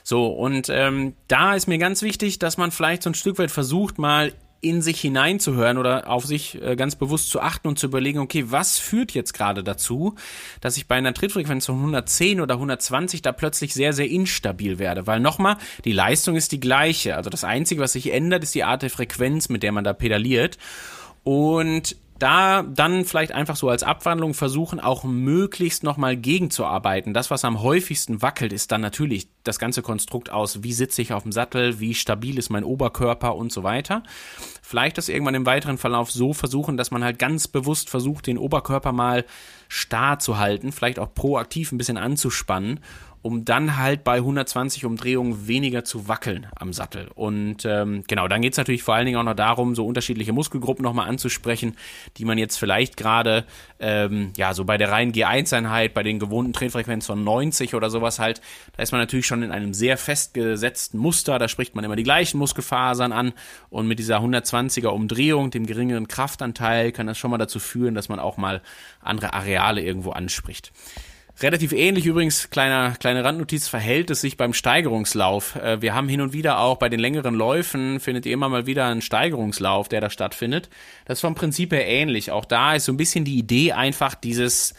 So, 0.03 0.27
und 0.27 0.69
ähm, 0.69 1.15
da 1.29 1.55
ist 1.55 1.67
mir 1.67 1.79
ganz 1.79 2.03
wichtig, 2.03 2.39
dass 2.39 2.57
man 2.57 2.71
vielleicht 2.71 3.03
so 3.03 3.11
ein 3.11 3.15
Stück 3.15 3.39
weit 3.39 3.51
versucht, 3.51 3.99
mal 3.99 4.33
in 4.63 4.83
sich 4.83 5.01
hineinzuhören 5.01 5.79
oder 5.79 6.09
auf 6.09 6.27
sich 6.27 6.61
äh, 6.61 6.77
ganz 6.77 6.95
bewusst 6.95 7.31
zu 7.31 7.41
achten 7.41 7.67
und 7.69 7.79
zu 7.79 7.87
überlegen, 7.87 8.19
okay, 8.19 8.45
was 8.49 8.79
führt 8.79 9.13
jetzt 9.13 9.33
gerade 9.33 9.65
dazu, 9.65 10.17
dass 10.61 10.77
ich 10.77 10.87
bei 10.87 10.97
einer 10.97 11.15
Trittfrequenz 11.15 11.67
von 11.67 11.77
110 11.77 12.41
oder 12.43 12.55
120 12.55 13.23
da 13.23 13.33
plötzlich 13.33 13.73
sehr, 13.73 13.95
sehr 13.95 14.11
instabil 14.11 14.79
werde? 14.79 15.07
Weil 15.07 15.21
nochmal, 15.21 15.57
die 15.87 15.93
Leistung 15.93 16.37
ist 16.37 16.53
die 16.53 16.61
gleiche. 16.61 17.17
Also 17.17 17.31
das 17.31 17.43
Einzige, 17.43 17.81
was 17.81 17.93
sich 17.93 18.13
ändert, 18.13 18.43
ist 18.43 18.55
die 18.55 18.65
Art 18.65 18.83
der 18.83 18.91
Frequenz, 18.91 19.49
mit 19.49 19.63
der 19.63 19.73
man 19.73 19.85
da 19.85 19.95
pedaliert. 19.95 20.59
Und 21.25 21.97
da 22.21 22.63
dann 22.63 23.05
vielleicht 23.05 23.33
einfach 23.33 23.57
so 23.57 23.69
als 23.69 23.83
Abwandlung 23.83 24.35
versuchen, 24.35 24.79
auch 24.79 25.05
möglichst 25.05 25.83
nochmal 25.83 26.17
gegenzuarbeiten. 26.17 27.15
Das, 27.15 27.31
was 27.31 27.45
am 27.45 27.63
häufigsten 27.63 28.23
wackelt, 28.23 28.53
ist 28.53 28.71
dann 28.71 28.81
natürlich 28.81 29.29
das 29.43 29.59
ganze 29.59 29.83
Konstrukt 29.83 30.31
aus, 30.31 30.63
wie 30.63 30.73
sitze 30.73 31.03
ich 31.03 31.13
auf 31.13 31.23
dem 31.23 31.33
Sattel, 31.33 31.81
wie 31.81 31.95
stabil 31.95 32.39
ist 32.39 32.51
mein 32.51 32.65
Oberkörper 32.65 33.35
und 33.35 33.51
so 33.53 33.63
weiter. 33.63 34.03
Vielleicht 34.63 34.99
das 34.99 35.09
irgendwann 35.09 35.35
im 35.35 35.47
weiteren 35.47 35.79
Verlauf 35.79 36.11
so 36.11 36.33
versuchen, 36.33 36.77
dass 36.77 36.91
man 36.91 37.03
halt 37.03 37.19
ganz 37.19 37.49
bewusst 37.49 37.91
versucht, 37.91 38.27
den 38.27 38.39
Oberkörper 38.39 38.93
mal 38.93 39.25
starr 39.71 40.19
zu 40.19 40.37
halten, 40.37 40.73
vielleicht 40.73 40.99
auch 40.99 41.15
proaktiv 41.15 41.73
ein 41.73 41.79
bisschen 41.79 41.97
anzuspannen 41.97 42.81
um 43.23 43.45
dann 43.45 43.77
halt 43.77 44.03
bei 44.03 44.17
120 44.17 44.87
Umdrehungen 44.87 45.47
weniger 45.47 45.85
zu 45.85 46.09
wackeln 46.09 46.47
am 46.57 46.73
Sattel. 46.73 47.09
Und 47.15 47.67
ähm, 47.67 48.03
genau, 48.09 48.29
dann 48.29 48.41
geht's 48.41 48.57
natürlich 48.57 48.83
vor 48.83 48.95
allen 48.95 49.05
Dingen 49.05 49.19
auch 49.19 49.25
noch 49.25 49.35
darum, 49.35 49.75
so 49.75 49.87
unterschiedliche 49.87 50.33
Muskelgruppen 50.33 50.83
nochmal 50.83 51.09
anzusprechen, 51.09 51.77
die 52.17 52.25
man 52.25 52.39
jetzt 52.39 52.57
vielleicht 52.57 52.97
gerade, 52.97 53.45
ähm, 53.79 54.33
ja, 54.37 54.55
so 54.55 54.65
bei 54.65 54.79
der 54.79 54.91
reinen 54.91 55.13
G1-Einheit, 55.13 55.93
bei 55.93 56.03
den 56.03 56.19
gewohnten 56.19 56.53
Drehfrequenzen 56.53 57.15
von 57.15 57.25
90 57.25 57.75
oder 57.75 57.91
sowas 57.91 58.19
halt, 58.19 58.41
da 58.77 58.83
ist 58.83 58.93
man 58.93 59.03
natürlich 59.03 59.27
schon 59.27 59.43
in 59.43 59.51
einem 59.51 59.75
sehr 59.75 59.99
festgesetzten 59.99 60.99
Muster, 60.99 61.39
da 61.39 61.49
spricht 61.49 61.75
man 61.75 61.85
immer 61.85 61.97
die 61.97 62.05
gleichen 62.05 62.39
Muskelfasern 62.39 63.13
an 63.13 63.35
und 63.69 63.87
mit 63.87 63.99
dieser 63.99 64.21
120er 64.21 64.89
Umdrehung, 64.89 65.51
dem 65.51 65.67
geringeren 65.67 66.09
Kraftanteil, 66.09 66.91
kann 66.91 67.07
das 67.07 67.19
schon 67.19 67.31
mal 67.31 67.39
dazu 67.39 67.59
führen, 67.59 67.95
dass 67.95 68.09
man 68.09 68.19
auch 68.19 68.39
mal 68.39 68.63
andere 69.03 69.35
Areale 69.35 69.60
irgendwo 69.83 70.11
anspricht. 70.11 70.73
Relativ 71.43 71.73
ähnlich 71.73 72.05
übrigens, 72.05 72.51
kleiner, 72.51 72.97
kleine 73.01 73.25
Randnotiz, 73.25 73.67
verhält 73.67 74.11
es 74.11 74.21
sich 74.21 74.37
beim 74.37 74.53
Steigerungslauf. 74.53 75.57
Äh, 75.57 75.81
wir 75.81 75.95
haben 75.95 76.09
hin 76.09 76.21
und 76.21 76.35
wieder 76.35 76.59
auch 76.59 76.77
bei 76.77 76.91
den 76.91 77.01
längeren 77.01 77.35
Läufen, 77.35 77.99
findet 77.99 78.27
ihr 78.27 78.35
immer 78.35 78.51
mal 78.51 78.67
wieder 78.67 78.87
einen 78.87 79.01
Steigerungslauf, 79.01 79.89
der 79.89 80.03
da 80.03 80.11
stattfindet. 80.11 80.69
Das 81.07 81.19
ist 81.19 81.23
vom 81.23 81.35
Prinzip 81.35 81.73
her 81.73 81.87
ähnlich. 81.87 82.31
Auch 82.31 82.45
da 82.45 82.75
ist 82.75 82.85
so 82.85 82.93
ein 82.93 82.99
bisschen 82.99 83.25
die 83.25 83.39
Idee 83.39 83.73
einfach 83.73 84.15
dieses, 84.15 84.75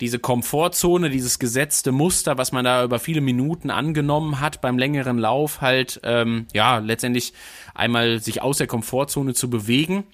diese 0.00 0.18
Komfortzone, 0.18 1.10
dieses 1.10 1.38
gesetzte 1.38 1.92
Muster, 1.92 2.38
was 2.38 2.50
man 2.50 2.64
da 2.64 2.82
über 2.82 2.98
viele 2.98 3.20
Minuten 3.20 3.68
angenommen 3.68 4.40
hat 4.40 4.62
beim 4.62 4.78
längeren 4.78 5.18
Lauf, 5.18 5.60
halt, 5.60 6.00
ähm, 6.02 6.46
ja, 6.54 6.78
letztendlich 6.78 7.34
einmal 7.74 8.20
sich 8.20 8.40
aus 8.40 8.56
der 8.56 8.66
Komfortzone 8.66 9.34
zu 9.34 9.50
bewegen 9.50 10.04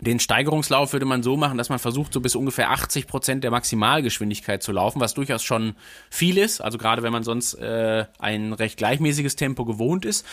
den 0.00 0.20
Steigerungslauf 0.20 0.92
würde 0.92 1.06
man 1.06 1.22
so 1.22 1.36
machen, 1.36 1.58
dass 1.58 1.70
man 1.70 1.78
versucht, 1.78 2.12
so 2.12 2.20
bis 2.20 2.36
ungefähr 2.36 2.70
80 2.70 3.06
Prozent 3.06 3.44
der 3.44 3.50
Maximalgeschwindigkeit 3.50 4.62
zu 4.62 4.72
laufen, 4.72 5.00
was 5.00 5.14
durchaus 5.14 5.42
schon 5.42 5.74
viel 6.10 6.38
ist. 6.38 6.60
Also 6.60 6.78
gerade 6.78 7.02
wenn 7.02 7.12
man 7.12 7.24
sonst 7.24 7.54
äh, 7.54 8.06
ein 8.18 8.52
recht 8.52 8.76
gleichmäßiges 8.76 9.36
Tempo 9.36 9.64
gewohnt 9.64 10.04
ist. 10.04 10.24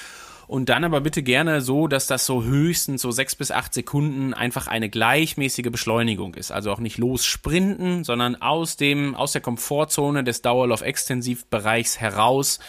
Und 0.47 0.69
dann 0.69 0.83
aber 0.83 1.01
bitte 1.01 1.23
gerne 1.23 1.61
so, 1.61 1.87
dass 1.87 2.05
das 2.05 2.27
so 2.27 2.43
höchstens 2.43 3.01
so 3.01 3.09
sechs 3.09 3.35
bis 3.35 3.49
acht 3.49 3.73
Sekunden 3.73 4.35
einfach 4.35 4.67
eine 4.67 4.89
gleichmäßige 4.89 5.71
Beschleunigung 5.71 6.35
ist. 6.35 6.51
Also 6.51 6.71
auch 6.71 6.79
nicht 6.79 6.99
los 6.99 7.25
sprinten, 7.25 8.03
sondern 8.03 8.35
aus 8.35 8.77
dem, 8.77 9.15
aus 9.15 9.31
der 9.31 9.41
Komfortzone 9.41 10.23
des 10.23 10.43
Dauerlauf-Extensivbereichs 10.43 11.99
heraus 11.99 12.59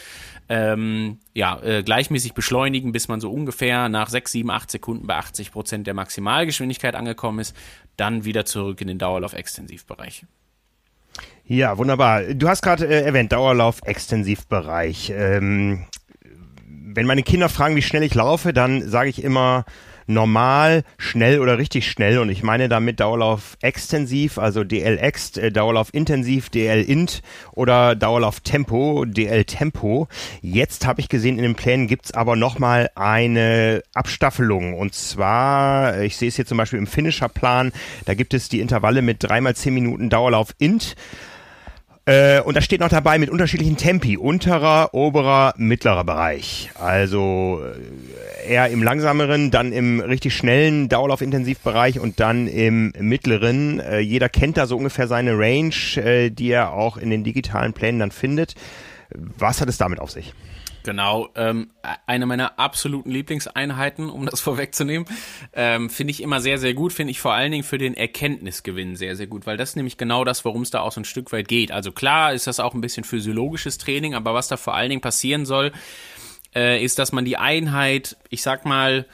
ähm, 0.48 1.18
ja, 1.34 1.60
äh, 1.62 1.82
gleichmäßig 1.82 2.34
beschleunigen, 2.34 2.92
bis 2.92 3.08
man 3.08 3.20
so 3.20 3.32
ungefähr 3.32 3.88
nach 3.88 4.08
6, 4.08 4.32
7, 4.32 4.50
8 4.50 4.70
Sekunden 4.70 5.06
bei 5.06 5.16
80 5.16 5.52
Prozent 5.52 5.86
der 5.86 5.94
Maximalgeschwindigkeit 5.94 6.94
angekommen 6.94 7.40
ist, 7.40 7.56
dann 7.96 8.24
wieder 8.24 8.44
zurück 8.44 8.80
in 8.80 8.88
den 8.88 8.98
Dauerlauf-Extensivbereich. 8.98 10.24
Ja, 11.44 11.78
wunderbar. 11.78 12.22
Du 12.34 12.48
hast 12.48 12.62
gerade 12.62 12.86
äh, 12.86 13.02
erwähnt, 13.02 13.32
Dauerlauf-Extensivbereich. 13.32 15.12
Ähm, 15.14 15.86
wenn 16.64 17.06
meine 17.06 17.22
Kinder 17.22 17.48
fragen, 17.48 17.76
wie 17.76 17.82
schnell 17.82 18.02
ich 18.02 18.14
laufe, 18.14 18.52
dann 18.52 18.88
sage 18.88 19.10
ich 19.10 19.22
immer 19.22 19.64
normal, 20.06 20.84
schnell 20.98 21.40
oder 21.40 21.58
richtig 21.58 21.90
schnell. 21.90 22.18
Und 22.18 22.28
ich 22.28 22.42
meine 22.42 22.68
damit 22.68 23.00
Dauerlauf 23.00 23.56
extensiv, 23.60 24.38
also 24.38 24.64
DL-Ext, 24.64 25.38
äh, 25.38 25.52
Dauerlauf 25.52 25.92
intensiv, 25.92 26.48
DL-Int 26.50 27.22
oder 27.52 27.94
Dauerlauf 27.94 28.40
Tempo, 28.40 29.04
DL-Tempo. 29.04 30.08
Jetzt 30.42 30.86
habe 30.86 31.00
ich 31.00 31.08
gesehen, 31.08 31.36
in 31.36 31.42
den 31.42 31.54
Plänen 31.54 31.86
gibt's 31.86 32.12
aber 32.12 32.36
nochmal 32.36 32.90
eine 32.94 33.82
Abstaffelung. 33.94 34.74
Und 34.74 34.94
zwar, 34.94 36.00
ich 36.00 36.16
sehe 36.16 36.28
es 36.28 36.36
hier 36.36 36.46
zum 36.46 36.58
Beispiel 36.58 36.78
im 36.78 36.86
Finisher-Plan, 36.86 37.72
da 38.04 38.14
gibt 38.14 38.34
es 38.34 38.48
die 38.48 38.60
Intervalle 38.60 39.02
mit 39.02 39.22
dreimal 39.22 39.54
zehn 39.56 39.74
Minuten 39.74 40.10
Dauerlauf 40.10 40.50
Int. 40.58 40.96
Äh, 42.08 42.40
und 42.40 42.56
da 42.56 42.60
steht 42.60 42.78
noch 42.80 42.88
dabei 42.88 43.18
mit 43.18 43.30
unterschiedlichen 43.30 43.76
Tempi, 43.76 44.16
unterer, 44.16 44.94
oberer, 44.94 45.54
mittlerer 45.56 46.04
Bereich. 46.04 46.70
Also 46.76 47.60
äh, 48.44 48.52
eher 48.52 48.68
im 48.68 48.84
langsameren, 48.84 49.50
dann 49.50 49.72
im 49.72 49.98
richtig 49.98 50.36
schnellen 50.36 50.88
Dauerlaufintensivbereich 50.88 51.98
und 51.98 52.20
dann 52.20 52.46
im 52.46 52.92
mittleren. 53.00 53.80
Äh, 53.80 53.98
jeder 53.98 54.28
kennt 54.28 54.56
da 54.56 54.66
so 54.66 54.76
ungefähr 54.76 55.08
seine 55.08 55.36
Range, 55.36 55.74
äh, 55.96 56.30
die 56.30 56.50
er 56.50 56.74
auch 56.74 56.96
in 56.96 57.10
den 57.10 57.24
digitalen 57.24 57.72
Plänen 57.72 57.98
dann 57.98 58.12
findet. 58.12 58.54
Was 59.10 59.60
hat 59.60 59.68
es 59.68 59.76
damit 59.76 59.98
auf 59.98 60.12
sich? 60.12 60.32
Genau, 60.86 61.30
ähm, 61.34 61.72
eine 62.06 62.26
meiner 62.26 62.60
absoluten 62.60 63.10
Lieblingseinheiten, 63.10 64.08
um 64.08 64.24
das 64.24 64.40
vorwegzunehmen, 64.42 65.08
ähm, 65.52 65.90
finde 65.90 66.12
ich 66.12 66.22
immer 66.22 66.40
sehr, 66.40 66.58
sehr 66.58 66.74
gut, 66.74 66.92
finde 66.92 67.10
ich 67.10 67.20
vor 67.20 67.32
allen 67.34 67.50
Dingen 67.50 67.64
für 67.64 67.76
den 67.76 67.94
Erkenntnisgewinn 67.94 68.94
sehr, 68.94 69.16
sehr 69.16 69.26
gut, 69.26 69.48
weil 69.48 69.56
das 69.56 69.70
ist 69.70 69.76
nämlich 69.76 69.96
genau 69.96 70.22
das, 70.22 70.44
worum 70.44 70.62
es 70.62 70.70
da 70.70 70.82
auch 70.82 70.92
so 70.92 71.00
ein 71.00 71.04
Stück 71.04 71.32
weit 71.32 71.48
geht. 71.48 71.72
Also 71.72 71.90
klar 71.90 72.34
ist 72.34 72.46
das 72.46 72.60
auch 72.60 72.72
ein 72.72 72.80
bisschen 72.80 73.02
physiologisches 73.02 73.78
Training, 73.78 74.14
aber 74.14 74.32
was 74.32 74.46
da 74.46 74.56
vor 74.56 74.76
allen 74.76 74.90
Dingen 74.90 75.00
passieren 75.00 75.44
soll, 75.44 75.72
äh, 76.54 76.80
ist, 76.80 77.00
dass 77.00 77.10
man 77.10 77.24
die 77.24 77.36
Einheit, 77.36 78.16
ich 78.30 78.42
sag 78.42 78.64
mal, 78.64 79.06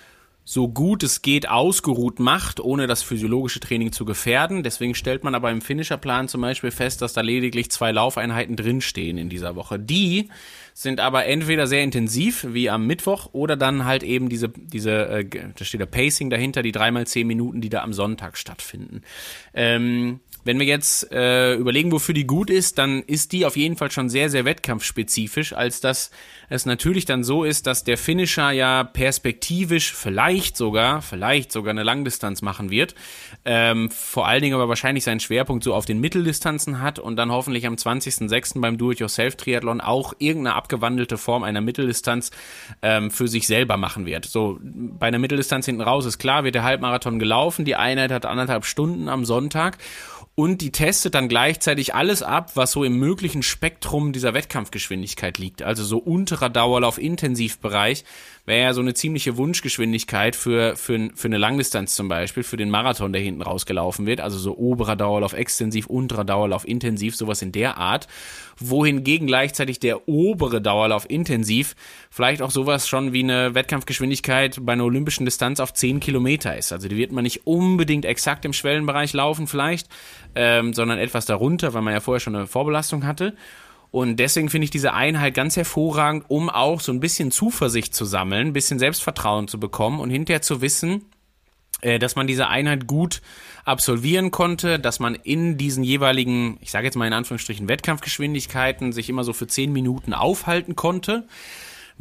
so 0.44 0.68
gut 0.68 1.02
es 1.02 1.22
geht 1.22 1.48
ausgeruht 1.48 2.18
macht, 2.18 2.58
ohne 2.58 2.86
das 2.86 3.02
physiologische 3.02 3.60
Training 3.60 3.92
zu 3.92 4.04
gefährden. 4.04 4.62
Deswegen 4.62 4.94
stellt 4.94 5.22
man 5.22 5.34
aber 5.34 5.50
im 5.50 5.60
Finisherplan 5.60 6.28
zum 6.28 6.40
Beispiel 6.40 6.72
fest, 6.72 7.00
dass 7.00 7.12
da 7.12 7.20
lediglich 7.20 7.70
zwei 7.70 7.92
Laufeinheiten 7.92 8.56
drinstehen 8.56 9.18
in 9.18 9.28
dieser 9.28 9.54
Woche. 9.54 9.78
Die 9.78 10.30
sind 10.74 11.00
aber 11.00 11.26
entweder 11.26 11.66
sehr 11.66 11.82
intensiv, 11.82 12.46
wie 12.50 12.70
am 12.70 12.86
Mittwoch, 12.86 13.28
oder 13.32 13.56
dann 13.56 13.84
halt 13.84 14.02
eben 14.02 14.28
diese, 14.28 14.48
diese, 14.48 15.06
äh, 15.08 15.24
da 15.24 15.64
steht 15.64 15.80
der 15.80 15.86
Pacing 15.86 16.30
dahinter, 16.30 16.62
die 16.62 16.72
dreimal 16.72 17.06
zehn 17.06 17.26
Minuten, 17.26 17.60
die 17.60 17.68
da 17.68 17.82
am 17.82 17.92
Sonntag 17.92 18.36
stattfinden. 18.36 19.02
Ähm, 19.54 20.20
wenn 20.44 20.58
wir 20.58 20.66
jetzt 20.66 21.10
äh, 21.12 21.54
überlegen, 21.54 21.92
wofür 21.92 22.14
die 22.14 22.26
gut 22.26 22.50
ist, 22.50 22.78
dann 22.78 23.02
ist 23.02 23.32
die 23.32 23.46
auf 23.46 23.56
jeden 23.56 23.76
Fall 23.76 23.90
schon 23.90 24.08
sehr, 24.08 24.28
sehr 24.28 24.44
wettkampfspezifisch, 24.44 25.52
als 25.52 25.80
dass 25.80 26.10
es 26.48 26.66
natürlich 26.66 27.04
dann 27.04 27.22
so 27.22 27.44
ist, 27.44 27.66
dass 27.66 27.84
der 27.84 27.96
Finisher 27.96 28.50
ja 28.50 28.84
perspektivisch 28.84 29.92
vielleicht 29.92 30.56
sogar, 30.56 31.00
vielleicht 31.00 31.52
sogar 31.52 31.70
eine 31.70 31.84
Langdistanz 31.84 32.42
machen 32.42 32.70
wird. 32.70 32.94
Ähm, 33.44 33.90
vor 33.90 34.26
allen 34.26 34.42
Dingen 34.42 34.54
aber 34.54 34.68
wahrscheinlich 34.68 35.04
seinen 35.04 35.20
Schwerpunkt 35.20 35.64
so 35.64 35.74
auf 35.74 35.84
den 35.84 36.00
Mitteldistanzen 36.00 36.80
hat 36.80 36.98
und 36.98 37.16
dann 37.16 37.30
hoffentlich 37.30 37.66
am 37.66 37.74
20.06. 37.74 38.60
beim 38.60 38.78
Do-it-yourself-Triathlon 38.78 39.80
auch 39.80 40.12
irgendeine 40.18 40.56
abgewandelte 40.56 41.18
Form 41.18 41.44
einer 41.44 41.60
Mitteldistanz 41.60 42.32
ähm, 42.82 43.10
für 43.10 43.28
sich 43.28 43.46
selber 43.46 43.76
machen 43.76 44.06
wird. 44.06 44.24
So, 44.24 44.58
bei 44.62 45.06
einer 45.06 45.18
Mitteldistanz 45.18 45.66
hinten 45.66 45.82
raus 45.82 46.04
ist 46.04 46.18
klar, 46.18 46.44
wird 46.44 46.56
der 46.56 46.64
Halbmarathon 46.64 47.18
gelaufen, 47.18 47.64
die 47.64 47.76
Einheit 47.76 48.10
hat 48.10 48.26
anderthalb 48.26 48.64
Stunden 48.64 49.08
am 49.08 49.24
Sonntag 49.24 49.78
und 50.34 50.62
die 50.62 50.72
testet 50.72 51.14
dann 51.14 51.28
gleichzeitig 51.28 51.94
alles 51.94 52.22
ab, 52.22 52.52
was 52.54 52.72
so 52.72 52.84
im 52.84 52.98
möglichen 52.98 53.42
Spektrum 53.42 54.12
dieser 54.12 54.32
Wettkampfgeschwindigkeit 54.32 55.36
liegt. 55.38 55.62
Also 55.62 55.84
so 55.84 55.98
unterer 55.98 56.48
Dauerlauf 56.48 56.96
Intensivbereich 56.98 58.04
wäre 58.44 58.62
ja 58.62 58.74
so 58.74 58.80
eine 58.80 58.94
ziemliche 58.94 59.36
Wunschgeschwindigkeit 59.36 60.34
für, 60.34 60.74
für, 60.74 61.10
für 61.14 61.28
eine 61.28 61.38
Langdistanz 61.38 61.94
zum 61.94 62.08
Beispiel, 62.08 62.42
für 62.42 62.56
den 62.56 62.70
Marathon, 62.70 63.12
der 63.12 63.22
hinten 63.22 63.42
rausgelaufen 63.42 64.04
wird. 64.04 64.20
Also 64.20 64.38
so 64.38 64.56
oberer 64.56 64.96
Dauerlauf 64.96 65.32
extensiv, 65.32 65.86
unterer 65.86 66.24
Dauerlauf 66.24 66.66
intensiv, 66.66 67.14
sowas 67.14 67.40
in 67.42 67.52
der 67.52 67.78
Art. 67.78 68.08
Wohingegen 68.58 69.28
gleichzeitig 69.28 69.78
der 69.78 70.08
obere 70.08 70.60
Dauerlauf 70.60 71.08
intensiv 71.08 71.76
vielleicht 72.10 72.42
auch 72.42 72.50
sowas 72.50 72.88
schon 72.88 73.12
wie 73.12 73.22
eine 73.22 73.54
Wettkampfgeschwindigkeit 73.54 74.58
bei 74.62 74.72
einer 74.72 74.84
olympischen 74.84 75.24
Distanz 75.24 75.60
auf 75.60 75.72
10 75.72 76.00
Kilometer 76.00 76.56
ist. 76.56 76.72
Also 76.72 76.88
die 76.88 76.96
wird 76.96 77.12
man 77.12 77.22
nicht 77.22 77.46
unbedingt 77.46 78.04
exakt 78.04 78.44
im 78.44 78.52
Schwellenbereich 78.52 79.12
laufen 79.12 79.46
vielleicht, 79.46 79.88
ähm, 80.34 80.74
sondern 80.74 80.98
etwas 80.98 81.26
darunter, 81.26 81.74
weil 81.74 81.82
man 81.82 81.94
ja 81.94 82.00
vorher 82.00 82.20
schon 82.20 82.34
eine 82.34 82.48
Vorbelastung 82.48 83.06
hatte. 83.06 83.36
Und 83.92 84.16
deswegen 84.16 84.48
finde 84.48 84.64
ich 84.64 84.70
diese 84.70 84.94
Einheit 84.94 85.34
ganz 85.34 85.54
hervorragend, 85.54 86.24
um 86.28 86.48
auch 86.48 86.80
so 86.80 86.90
ein 86.92 86.98
bisschen 86.98 87.30
Zuversicht 87.30 87.94
zu 87.94 88.06
sammeln, 88.06 88.48
ein 88.48 88.52
bisschen 88.54 88.78
Selbstvertrauen 88.78 89.48
zu 89.48 89.60
bekommen 89.60 90.00
und 90.00 90.08
hinterher 90.08 90.40
zu 90.40 90.62
wissen, 90.62 91.04
äh, 91.82 91.98
dass 91.98 92.16
man 92.16 92.26
diese 92.26 92.48
Einheit 92.48 92.86
gut 92.86 93.20
absolvieren 93.66 94.30
konnte, 94.30 94.78
dass 94.78 94.98
man 94.98 95.14
in 95.14 95.58
diesen 95.58 95.84
jeweiligen, 95.84 96.56
ich 96.62 96.70
sage 96.70 96.86
jetzt 96.86 96.96
mal 96.96 97.06
in 97.06 97.12
Anführungsstrichen, 97.12 97.68
Wettkampfgeschwindigkeiten 97.68 98.92
sich 98.92 99.10
immer 99.10 99.24
so 99.24 99.34
für 99.34 99.46
zehn 99.46 99.72
Minuten 99.74 100.14
aufhalten 100.14 100.74
konnte. 100.74 101.28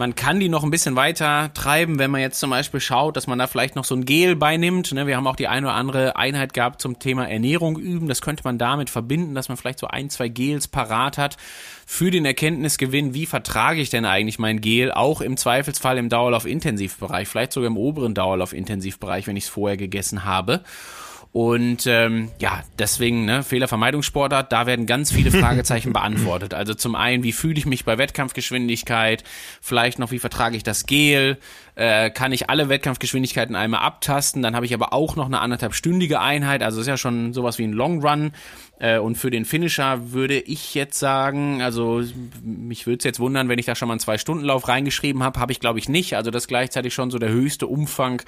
Man 0.02 0.16
kann 0.16 0.40
die 0.40 0.50
noch 0.50 0.64
ein 0.64 0.72
bisschen 0.72 0.96
weiter 0.96 1.52
treiben, 1.54 2.00
wenn 2.00 2.10
man 2.10 2.22
jetzt 2.22 2.40
zum 2.40 2.50
Beispiel 2.50 2.80
schaut, 2.80 3.16
dass 3.16 3.28
man 3.28 3.38
da 3.38 3.46
vielleicht 3.46 3.76
noch 3.76 3.86
so 3.86 3.94
ein 3.94 4.04
Gel 4.04 4.36
beinimmt. 4.36 4.92
Ne? 4.94 5.06
Wir 5.06 5.16
haben 5.16 5.28
auch 5.28 5.36
die 5.36 5.48
eine 5.48 5.68
oder 5.68 5.76
andere 5.76 6.16
Einheit 6.16 6.56
gehabt 6.56 6.82
zum 6.82 6.98
Thema 6.98 7.30
Ernährung 7.30 7.78
üben. 7.78 8.08
Das 8.08 8.24
könnte 8.24 8.42
man 8.44 8.58
damit 8.58 8.90
verbinden, 8.90 9.36
dass 9.36 9.48
man 9.48 9.58
vielleicht 9.58 9.78
so 9.78 9.86
ein, 9.86 10.10
zwei 10.10 10.28
Gels 10.28 10.68
parat 10.68 11.20
hat 11.20 11.38
für 11.86 12.10
den 12.10 12.26
Erkenntnisgewinn, 12.26 13.14
wie 13.14 13.28
vertrage 13.28 13.80
ich 13.80 13.92
denn 13.92 14.06
eigentlich 14.06 14.40
mein 14.40 14.60
Gel, 14.60 14.92
auch 14.92 15.22
im 15.22 15.38
Zweifelsfall 15.38 16.00
im 16.00 16.10
Dauerlauf-Intensivbereich, 16.10 17.28
vielleicht 17.28 17.54
sogar 17.54 17.68
im 17.68 17.78
oberen 17.78 18.16
Dauerlauf-Intensivbereich, 18.16 19.28
wenn 19.28 19.38
ich 19.38 19.44
es 19.44 19.50
vorher 19.52 19.78
gegessen 19.78 20.26
habe. 20.26 20.64
Und 21.34 21.88
ähm, 21.88 22.30
ja, 22.40 22.64
deswegen 22.78 23.24
ne, 23.24 23.42
Fehlervermeidungssportart, 23.44 24.52
da 24.52 24.66
werden 24.66 24.86
ganz 24.86 25.14
viele 25.14 25.32
Fragezeichen 25.32 25.94
beantwortet. 25.94 26.54
Also 26.54 26.74
zum 26.74 26.94
einen, 26.94 27.24
wie 27.24 27.32
fühle 27.32 27.58
ich 27.58 27.66
mich 27.66 27.86
bei 27.86 27.98
Wettkampfgeschwindigkeit? 27.98 29.24
Vielleicht 29.62 29.98
noch, 29.98 30.12
wie 30.12 30.20
vertrage 30.20 30.58
ich 30.58 30.64
das 30.64 30.86
Gel? 30.86 31.38
Äh, 31.76 32.10
kann 32.10 32.32
ich 32.32 32.50
alle 32.50 32.70
Wettkampfgeschwindigkeiten 32.70 33.56
einmal 33.56 33.82
abtasten? 33.82 34.42
Dann 34.42 34.56
habe 34.56 34.66
ich 34.66 34.74
aber 34.74 34.94
auch 34.94 35.16
noch 35.16 35.26
eine 35.26 35.40
anderthalbstündige 35.40 36.20
Einheit. 36.20 36.64
Also 36.64 36.82
ist 36.82 36.88
ja 36.88 36.98
schon 36.98 37.34
sowas 37.34 37.58
wie 37.58 37.64
ein 37.64 37.74
Long 37.74 38.06
Run. 38.06 38.32
Äh, 38.82 38.98
und 38.98 39.16
für 39.16 39.30
den 39.30 39.46
Finisher 39.46 40.12
würde 40.12 40.40
ich 40.40 40.74
jetzt 40.74 40.98
sagen, 40.98 41.62
also 41.62 42.02
mich 42.44 42.88
würde 42.88 42.98
es 42.98 43.04
jetzt 43.04 43.20
wundern, 43.20 43.48
wenn 43.48 43.60
ich 43.60 43.68
da 43.68 43.76
schon 43.76 43.88
mal 43.88 43.94
einen 43.94 44.00
Zwei-Stunden-Lauf 44.00 44.68
reingeschrieben 44.68 45.22
habe. 45.24 45.40
Habe 45.40 45.52
ich, 45.52 45.60
glaube 45.60 45.78
ich, 45.78 45.88
nicht. 45.88 46.16
Also 46.16 46.32
das 46.32 46.44
ist 46.44 46.48
gleichzeitig 46.48 46.94
schon 46.94 47.12
so 47.12 47.20
der 47.20 47.30
höchste 47.30 47.68
Umfang, 47.68 48.24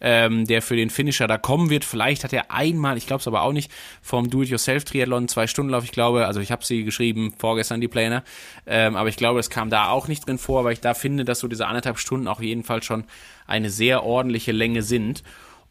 ähm, 0.00 0.46
der 0.46 0.62
für 0.62 0.76
den 0.76 0.90
Finisher 0.90 1.26
da 1.26 1.38
kommen 1.38 1.70
wird. 1.70 1.84
Vielleicht 1.84 2.22
hat 2.22 2.32
er 2.32 2.52
einmal, 2.52 2.96
ich 2.96 3.06
glaube 3.06 3.20
es 3.20 3.26
aber 3.26 3.42
auch 3.42 3.52
nicht, 3.52 3.70
vom 4.00 4.30
Do-It-Yourself-Triathlon 4.30 5.26
Zwei-Stunden-Lauf. 5.26 5.82
Ich 5.82 5.92
glaube, 5.92 6.26
also 6.26 6.40
ich 6.40 6.52
habe 6.52 6.64
sie 6.64 6.84
geschrieben, 6.84 7.34
vorgestern 7.36 7.80
die 7.80 7.88
Pläne. 7.88 8.22
Ähm, 8.66 8.94
aber 8.94 9.08
ich 9.08 9.16
glaube, 9.16 9.40
es 9.40 9.50
kam 9.50 9.70
da 9.70 9.88
auch 9.88 10.06
nicht 10.06 10.26
drin 10.26 10.38
vor, 10.38 10.64
weil 10.64 10.72
ich 10.72 10.80
da 10.80 10.94
finde, 10.94 11.24
dass 11.24 11.40
so 11.40 11.48
diese 11.48 11.66
anderthalb 11.66 11.98
Stunden 11.98 12.28
auf 12.28 12.40
jeden 12.40 12.62
Fall 12.62 12.82
schon 12.86 13.04
eine 13.46 13.70
sehr 13.70 14.04
ordentliche 14.04 14.52
Länge 14.52 14.82
sind. 14.82 15.22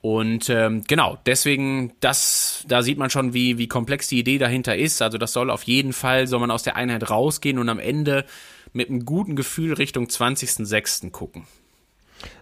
Und 0.01 0.51
ähm, 0.51 0.83
genau, 0.87 1.17
deswegen, 1.25 1.93
das, 1.99 2.63
da 2.67 2.83
sieht 2.83 2.99
man 2.99 3.09
schon, 3.09 3.33
wie, 3.33 3.57
wie 3.57 3.67
komplex 3.67 4.07
die 4.07 4.19
Idee 4.19 4.37
dahinter 4.37 4.77
ist. 4.77 5.01
Also 5.01 5.17
das 5.17 5.33
soll 5.33 5.49
auf 5.49 5.63
jeden 5.63 5.93
Fall, 5.93 6.27
soll 6.27 6.39
man 6.39 6.51
aus 6.51 6.61
der 6.61 6.75
Einheit 6.75 7.09
rausgehen 7.09 7.57
und 7.57 7.69
am 7.69 7.79
Ende 7.79 8.25
mit 8.71 8.89
einem 8.89 9.05
guten 9.05 9.35
Gefühl 9.35 9.73
Richtung 9.73 10.05
20.06. 10.05 11.09
gucken. 11.09 11.47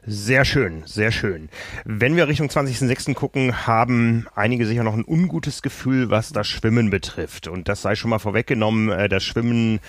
Sehr 0.06 0.44
schön, 0.44 0.84
sehr 0.86 1.12
schön. 1.12 1.50
Wenn 1.86 2.16
wir 2.16 2.28
Richtung 2.28 2.48
20.06. 2.48 3.14
gucken, 3.14 3.66
haben 3.66 4.28
einige 4.36 4.66
sicher 4.66 4.84
noch 4.84 4.94
ein 4.94 5.06
ungutes 5.06 5.62
Gefühl, 5.62 6.10
was 6.10 6.34
das 6.34 6.48
Schwimmen 6.48 6.90
betrifft. 6.90 7.48
Und 7.48 7.70
das 7.70 7.82
sei 7.82 7.96
schon 7.96 8.10
mal 8.10 8.20
vorweggenommen, 8.20 8.90
äh, 8.90 9.08
das 9.08 9.24
Schwimmen 9.24 9.80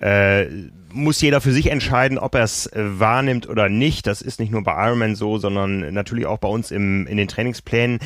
äh, 0.00 0.46
muss 0.92 1.20
jeder 1.20 1.40
für 1.40 1.52
sich 1.52 1.70
entscheiden, 1.70 2.18
ob 2.18 2.34
er 2.34 2.44
es 2.44 2.66
äh, 2.66 2.98
wahrnimmt 2.98 3.48
oder 3.48 3.68
nicht. 3.68 4.06
Das 4.06 4.22
ist 4.22 4.40
nicht 4.40 4.52
nur 4.52 4.62
bei 4.62 4.72
Ironman 4.86 5.14
so, 5.14 5.38
sondern 5.38 5.92
natürlich 5.92 6.26
auch 6.26 6.38
bei 6.38 6.48
uns 6.48 6.70
im, 6.70 7.06
in 7.06 7.16
den 7.16 7.28
Trainingsplänen. 7.28 7.98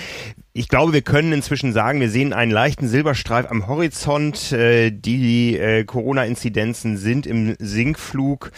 Ich 0.53 0.69
glaube, 0.69 0.93
wir 0.93 1.03
können 1.03 1.33
inzwischen 1.33 1.73
sagen, 1.73 2.01
wir 2.01 2.09
sehen 2.09 2.33
einen 2.33 2.51
leichten 2.51 2.89
Silberstreif 2.89 3.51
am 3.51 3.67
Horizont. 3.67 4.53
Äh, 4.53 4.91
die 4.91 5.59
äh, 5.59 5.85
Corona-Inzidenzen 5.85 6.97
sind 6.97 7.27
im 7.27 7.57
Sinkflug. 7.59 8.53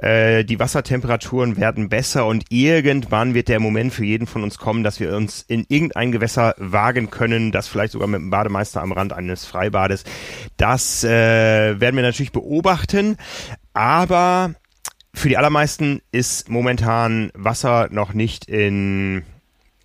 Die 0.00 0.60
Wassertemperaturen 0.60 1.56
werden 1.56 1.88
besser 1.88 2.24
und 2.26 2.44
irgendwann 2.50 3.34
wird 3.34 3.48
der 3.48 3.58
Moment 3.58 3.92
für 3.92 4.04
jeden 4.04 4.28
von 4.28 4.44
uns 4.44 4.56
kommen, 4.56 4.84
dass 4.84 5.00
wir 5.00 5.16
uns 5.16 5.44
in 5.48 5.64
irgendein 5.68 6.12
Gewässer 6.12 6.54
wagen 6.58 7.10
können, 7.10 7.50
das 7.50 7.66
vielleicht 7.66 7.94
sogar 7.94 8.06
mit 8.06 8.20
einem 8.20 8.30
Bademeister 8.30 8.80
am 8.80 8.92
Rand 8.92 9.12
eines 9.12 9.44
Freibades. 9.44 10.04
Das 10.56 11.02
werden 11.02 11.96
wir 11.96 12.02
natürlich 12.02 12.30
beobachten. 12.30 13.16
Aber 13.78 14.56
für 15.14 15.28
die 15.28 15.36
allermeisten 15.36 16.02
ist 16.10 16.48
momentan 16.48 17.30
Wasser 17.34 17.86
noch 17.92 18.12
nicht 18.12 18.46
in 18.46 19.22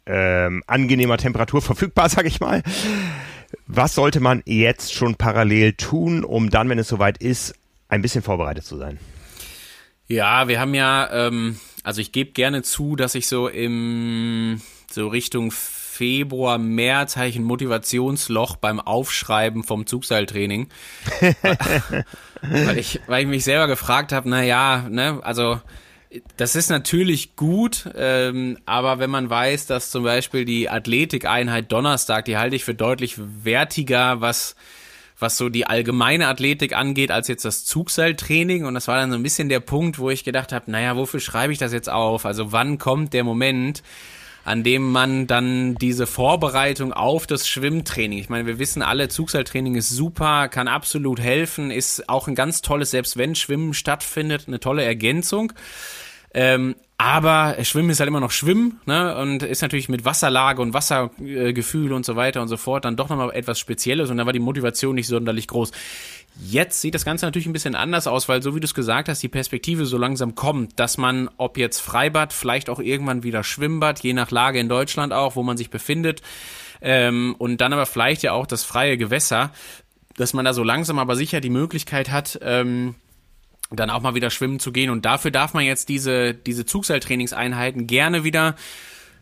ähm, 0.07 0.63
angenehmer 0.65 1.19
Temperatur 1.19 1.61
verfügbar, 1.61 2.09
sag 2.09 2.25
ich 2.25 2.39
mal. 2.39 2.63
Was 3.67 3.93
sollte 3.93 4.19
man 4.19 4.41
jetzt 4.47 4.95
schon 4.95 5.13
parallel 5.13 5.73
tun, 5.73 6.23
um 6.23 6.49
dann, 6.49 6.69
wenn 6.69 6.79
es 6.79 6.87
soweit 6.87 7.19
ist, 7.19 7.53
ein 7.87 8.01
bisschen 8.01 8.23
vorbereitet 8.23 8.65
zu 8.65 8.77
sein? 8.77 8.97
Ja, 10.07 10.47
wir 10.47 10.59
haben 10.59 10.73
ja, 10.73 11.27
ähm, 11.27 11.59
also 11.83 12.01
ich 12.01 12.11
gebe 12.11 12.31
gerne 12.31 12.63
zu, 12.63 12.95
dass 12.95 13.13
ich 13.13 13.27
so 13.27 13.47
im 13.47 14.59
so 14.91 15.07
Richtung 15.07 15.53
Februar, 15.93 16.57
März 16.57 17.17
hatte 17.17 17.27
ich 17.27 17.35
ein 17.35 17.43
Motivationsloch 17.43 18.55
beim 18.55 18.79
Aufschreiben 18.79 19.63
vom 19.63 19.85
Zugseiltraining. 19.85 20.69
weil, 22.41 22.79
ich, 22.79 22.99
weil 23.05 23.23
ich 23.23 23.29
mich 23.29 23.43
selber 23.43 23.67
gefragt 23.67 24.11
habe, 24.11 24.27
na 24.27 24.43
ja, 24.43 24.87
ne, 24.89 25.19
also 25.21 25.61
das 26.35 26.55
ist 26.55 26.71
natürlich 26.71 27.35
gut, 27.35 27.89
ähm, 27.95 28.57
aber 28.65 28.97
wenn 28.97 29.11
man 29.11 29.29
weiß, 29.29 29.67
dass 29.67 29.91
zum 29.91 30.03
Beispiel 30.03 30.45
die 30.45 30.67
Athletikeinheit 30.67 31.71
Donnerstag, 31.71 32.25
die 32.25 32.37
halte 32.37 32.55
ich 32.55 32.63
für 32.63 32.73
deutlich 32.73 33.15
wertiger, 33.17 34.19
was 34.19 34.55
was 35.19 35.37
so 35.37 35.47
die 35.47 35.67
allgemeine 35.67 36.27
Athletik 36.27 36.75
angeht, 36.75 37.11
als 37.11 37.27
jetzt 37.27 37.45
das 37.45 37.65
Zugseiltraining. 37.65 38.65
Und 38.65 38.73
das 38.73 38.87
war 38.87 38.97
dann 38.97 39.11
so 39.11 39.15
ein 39.15 39.23
bisschen 39.23 39.47
der 39.47 39.61
Punkt, 39.61 39.97
wo 39.97 40.09
ich 40.09 40.23
gedacht 40.23 40.51
habe, 40.51 40.69
naja, 40.69 40.97
wofür 40.97 41.19
schreibe 41.19 41.53
ich 41.53 41.59
das 41.59 41.71
jetzt 41.71 41.89
auf? 41.89 42.25
Also 42.25 42.51
wann 42.51 42.77
kommt 42.77 43.13
der 43.13 43.23
Moment, 43.23 43.83
an 44.43 44.63
dem 44.63 44.91
man 44.91 45.27
dann 45.27 45.75
diese 45.75 46.05
Vorbereitung 46.05 46.91
auf 46.91 47.27
das 47.27 47.47
Schwimmtraining, 47.47 48.19
ich 48.19 48.29
meine, 48.29 48.45
wir 48.45 48.59
wissen 48.59 48.81
alle, 48.81 49.07
Zugseiltraining 49.07 49.75
ist 49.75 49.89
super, 49.89 50.49
kann 50.49 50.67
absolut 50.67 51.19
helfen, 51.19 51.71
ist 51.71 52.09
auch 52.09 52.27
ein 52.27 52.35
ganz 52.35 52.61
tolles, 52.61 52.91
selbst 52.91 53.17
wenn 53.17 53.35
Schwimmen 53.35 53.73
stattfindet, 53.73 54.47
eine 54.47 54.59
tolle 54.59 54.83
Ergänzung. 54.83 55.53
Ähm, 56.33 56.75
aber 56.97 57.57
Schwimmen 57.63 57.89
ist 57.89 57.99
halt 57.99 58.07
immer 58.07 58.19
noch 58.19 58.31
Schwimmen, 58.31 58.79
ne? 58.85 59.17
Und 59.17 59.43
ist 59.43 59.61
natürlich 59.61 59.89
mit 59.89 60.05
Wasserlage 60.05 60.61
und 60.61 60.73
Wassergefühl 60.73 61.91
und 61.91 62.05
so 62.05 62.15
weiter 62.15 62.41
und 62.41 62.47
so 62.47 62.55
fort 62.55 62.85
dann 62.85 62.95
doch 62.95 63.09
nochmal 63.09 63.31
etwas 63.31 63.59
Spezielles 63.59 64.09
und 64.09 64.17
da 64.17 64.25
war 64.25 64.33
die 64.33 64.39
Motivation 64.39 64.95
nicht 64.95 65.07
sonderlich 65.07 65.47
groß. 65.47 65.71
Jetzt 66.41 66.81
sieht 66.81 66.95
das 66.95 67.05
Ganze 67.05 67.25
natürlich 67.25 67.45
ein 67.45 67.53
bisschen 67.53 67.75
anders 67.75 68.07
aus, 68.07 68.27
weil 68.27 68.41
so 68.41 68.55
wie 68.55 68.59
du 68.59 68.65
es 68.65 68.73
gesagt 68.73 69.07
hast, 69.07 69.21
die 69.21 69.27
Perspektive 69.27 69.85
so 69.85 69.97
langsam 69.97 70.33
kommt, 70.33 70.79
dass 70.79 70.97
man, 70.97 71.29
ob 71.37 71.57
jetzt 71.57 71.79
Freibad, 71.79 72.33
vielleicht 72.33 72.69
auch 72.69 72.79
irgendwann 72.79 73.21
wieder 73.21 73.43
Schwimmbad, 73.43 73.99
je 73.99 74.13
nach 74.13 74.31
Lage 74.31 74.59
in 74.59 74.67
Deutschland 74.67 75.13
auch, 75.13 75.35
wo 75.35 75.43
man 75.43 75.57
sich 75.57 75.69
befindet, 75.69 76.21
ähm, 76.81 77.35
und 77.37 77.61
dann 77.61 77.71
aber 77.71 77.85
vielleicht 77.85 78.23
ja 78.23 78.33
auch 78.33 78.47
das 78.47 78.63
freie 78.63 78.97
Gewässer, 78.97 79.51
dass 80.17 80.33
man 80.33 80.45
da 80.45 80.53
so 80.53 80.63
langsam 80.63 80.99
aber 80.99 81.15
sicher 81.15 81.39
die 81.39 81.49
Möglichkeit 81.49 82.11
hat, 82.11 82.39
ähm, 82.41 82.95
dann 83.71 83.89
auch 83.89 84.01
mal 84.01 84.15
wieder 84.15 84.29
schwimmen 84.29 84.59
zu 84.59 84.71
gehen. 84.71 84.89
Und 84.89 85.05
dafür 85.05 85.31
darf 85.31 85.53
man 85.53 85.65
jetzt 85.65 85.89
diese, 85.89 86.33
diese 86.33 86.65
Zugseiltrainingseinheiten 86.65 87.87
gerne 87.87 88.23
wieder 88.23 88.55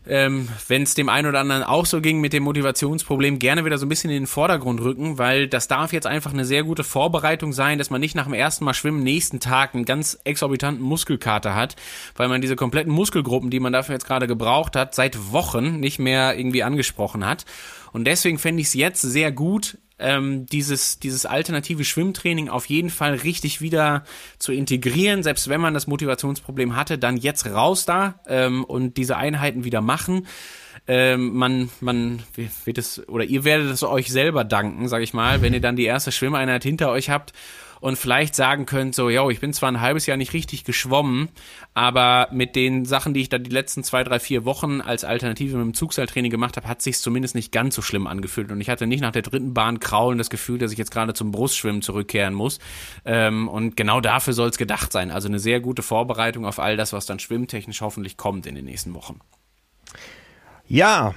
ähm, 0.06 0.48
wenn 0.68 0.82
es 0.82 0.94
dem 0.94 1.08
einen 1.08 1.28
oder 1.28 1.40
anderen 1.40 1.62
auch 1.62 1.86
so 1.86 2.00
ging 2.00 2.20
mit 2.20 2.32
dem 2.32 2.42
Motivationsproblem, 2.42 3.38
gerne 3.38 3.64
wieder 3.64 3.78
so 3.78 3.86
ein 3.86 3.88
bisschen 3.88 4.10
in 4.10 4.22
den 4.22 4.26
Vordergrund 4.26 4.80
rücken, 4.80 5.18
weil 5.18 5.48
das 5.48 5.68
darf 5.68 5.92
jetzt 5.92 6.06
einfach 6.06 6.32
eine 6.32 6.44
sehr 6.44 6.64
gute 6.64 6.84
Vorbereitung 6.84 7.52
sein, 7.52 7.78
dass 7.78 7.90
man 7.90 8.00
nicht 8.00 8.14
nach 8.14 8.24
dem 8.24 8.34
ersten 8.34 8.64
Mal 8.64 8.74
schwimmen 8.74 9.02
nächsten 9.02 9.40
Tag 9.40 9.74
einen 9.74 9.84
ganz 9.84 10.18
exorbitanten 10.24 10.84
Muskelkater 10.84 11.54
hat, 11.54 11.76
weil 12.16 12.28
man 12.28 12.40
diese 12.40 12.56
kompletten 12.56 12.92
Muskelgruppen, 12.92 13.50
die 13.50 13.60
man 13.60 13.72
dafür 13.72 13.94
jetzt 13.94 14.06
gerade 14.06 14.26
gebraucht 14.26 14.76
hat, 14.76 14.94
seit 14.94 15.32
Wochen 15.32 15.78
nicht 15.78 15.98
mehr 15.98 16.36
irgendwie 16.36 16.62
angesprochen 16.62 17.24
hat. 17.24 17.44
Und 17.92 18.06
deswegen 18.06 18.38
fände 18.38 18.60
ich 18.62 18.68
es 18.68 18.74
jetzt 18.74 19.02
sehr 19.02 19.30
gut, 19.30 19.78
ähm, 20.02 20.46
dieses, 20.46 20.98
dieses 20.98 21.24
alternative 21.24 21.84
Schwimmtraining 21.84 22.48
auf 22.48 22.66
jeden 22.66 22.90
Fall 22.90 23.14
richtig 23.14 23.60
wieder 23.60 24.04
zu 24.38 24.52
integrieren, 24.52 25.22
selbst 25.22 25.48
wenn 25.48 25.60
man 25.60 25.74
das 25.74 25.86
Motivationsproblem 25.86 26.76
hatte, 26.76 26.98
dann 26.98 27.16
jetzt 27.16 27.46
raus 27.46 27.86
da 27.86 28.20
ähm, 28.26 28.64
und 28.64 28.96
diese 28.96 29.16
Einheiten 29.16 29.64
wieder 29.64 29.80
machen. 29.80 30.26
Ähm, 30.88 31.34
man, 31.34 31.70
man 31.80 32.22
wird 32.64 32.76
es, 32.78 33.06
oder 33.08 33.24
ihr 33.24 33.44
werdet 33.44 33.70
es 33.70 33.84
euch 33.84 34.10
selber 34.10 34.42
danken, 34.42 34.88
sag 34.88 35.02
ich 35.02 35.14
mal, 35.14 35.40
wenn 35.40 35.54
ihr 35.54 35.60
dann 35.60 35.76
die 35.76 35.84
erste 35.84 36.10
Schwimmeinheit 36.10 36.64
hinter 36.64 36.90
euch 36.90 37.08
habt 37.08 37.32
und 37.82 37.96
vielleicht 37.96 38.36
sagen 38.36 38.64
könnt, 38.64 38.94
so, 38.94 39.10
yo, 39.10 39.28
ich 39.28 39.40
bin 39.40 39.52
zwar 39.52 39.68
ein 39.68 39.80
halbes 39.80 40.06
Jahr 40.06 40.16
nicht 40.16 40.32
richtig 40.34 40.62
geschwommen, 40.62 41.28
aber 41.74 42.28
mit 42.30 42.54
den 42.54 42.84
Sachen, 42.84 43.12
die 43.12 43.20
ich 43.20 43.28
da 43.28 43.38
die 43.38 43.50
letzten 43.50 43.82
zwei, 43.82 44.04
drei, 44.04 44.20
vier 44.20 44.44
Wochen 44.44 44.80
als 44.80 45.02
Alternative 45.02 45.56
mit 45.56 45.66
dem 45.66 45.74
Zugseiltraining 45.74 46.30
gemacht 46.30 46.56
habe, 46.56 46.68
hat 46.68 46.80
sich 46.80 46.98
zumindest 47.00 47.34
nicht 47.34 47.50
ganz 47.50 47.74
so 47.74 47.82
schlimm 47.82 48.06
angefühlt 48.06 48.52
und 48.52 48.60
ich 48.60 48.70
hatte 48.70 48.86
nicht 48.86 49.00
nach 49.00 49.10
der 49.10 49.22
dritten 49.22 49.52
Bahn 49.52 49.80
kraulen 49.80 50.16
das 50.16 50.30
Gefühl, 50.30 50.58
dass 50.58 50.70
ich 50.70 50.78
jetzt 50.78 50.92
gerade 50.92 51.12
zum 51.12 51.32
Brustschwimmen 51.32 51.82
zurückkehren 51.82 52.34
muss 52.34 52.60
ähm, 53.04 53.48
und 53.48 53.76
genau 53.76 54.00
dafür 54.00 54.32
soll 54.32 54.48
es 54.48 54.58
gedacht 54.58 54.92
sein. 54.92 55.10
Also 55.10 55.26
eine 55.26 55.40
sehr 55.40 55.58
gute 55.58 55.82
Vorbereitung 55.82 56.46
auf 56.46 56.60
all 56.60 56.76
das, 56.76 56.92
was 56.92 57.04
dann 57.04 57.18
schwimmtechnisch 57.18 57.80
hoffentlich 57.80 58.16
kommt 58.16 58.46
in 58.46 58.54
den 58.54 58.64
nächsten 58.64 58.94
Wochen. 58.94 59.18
Ja, 60.68 61.14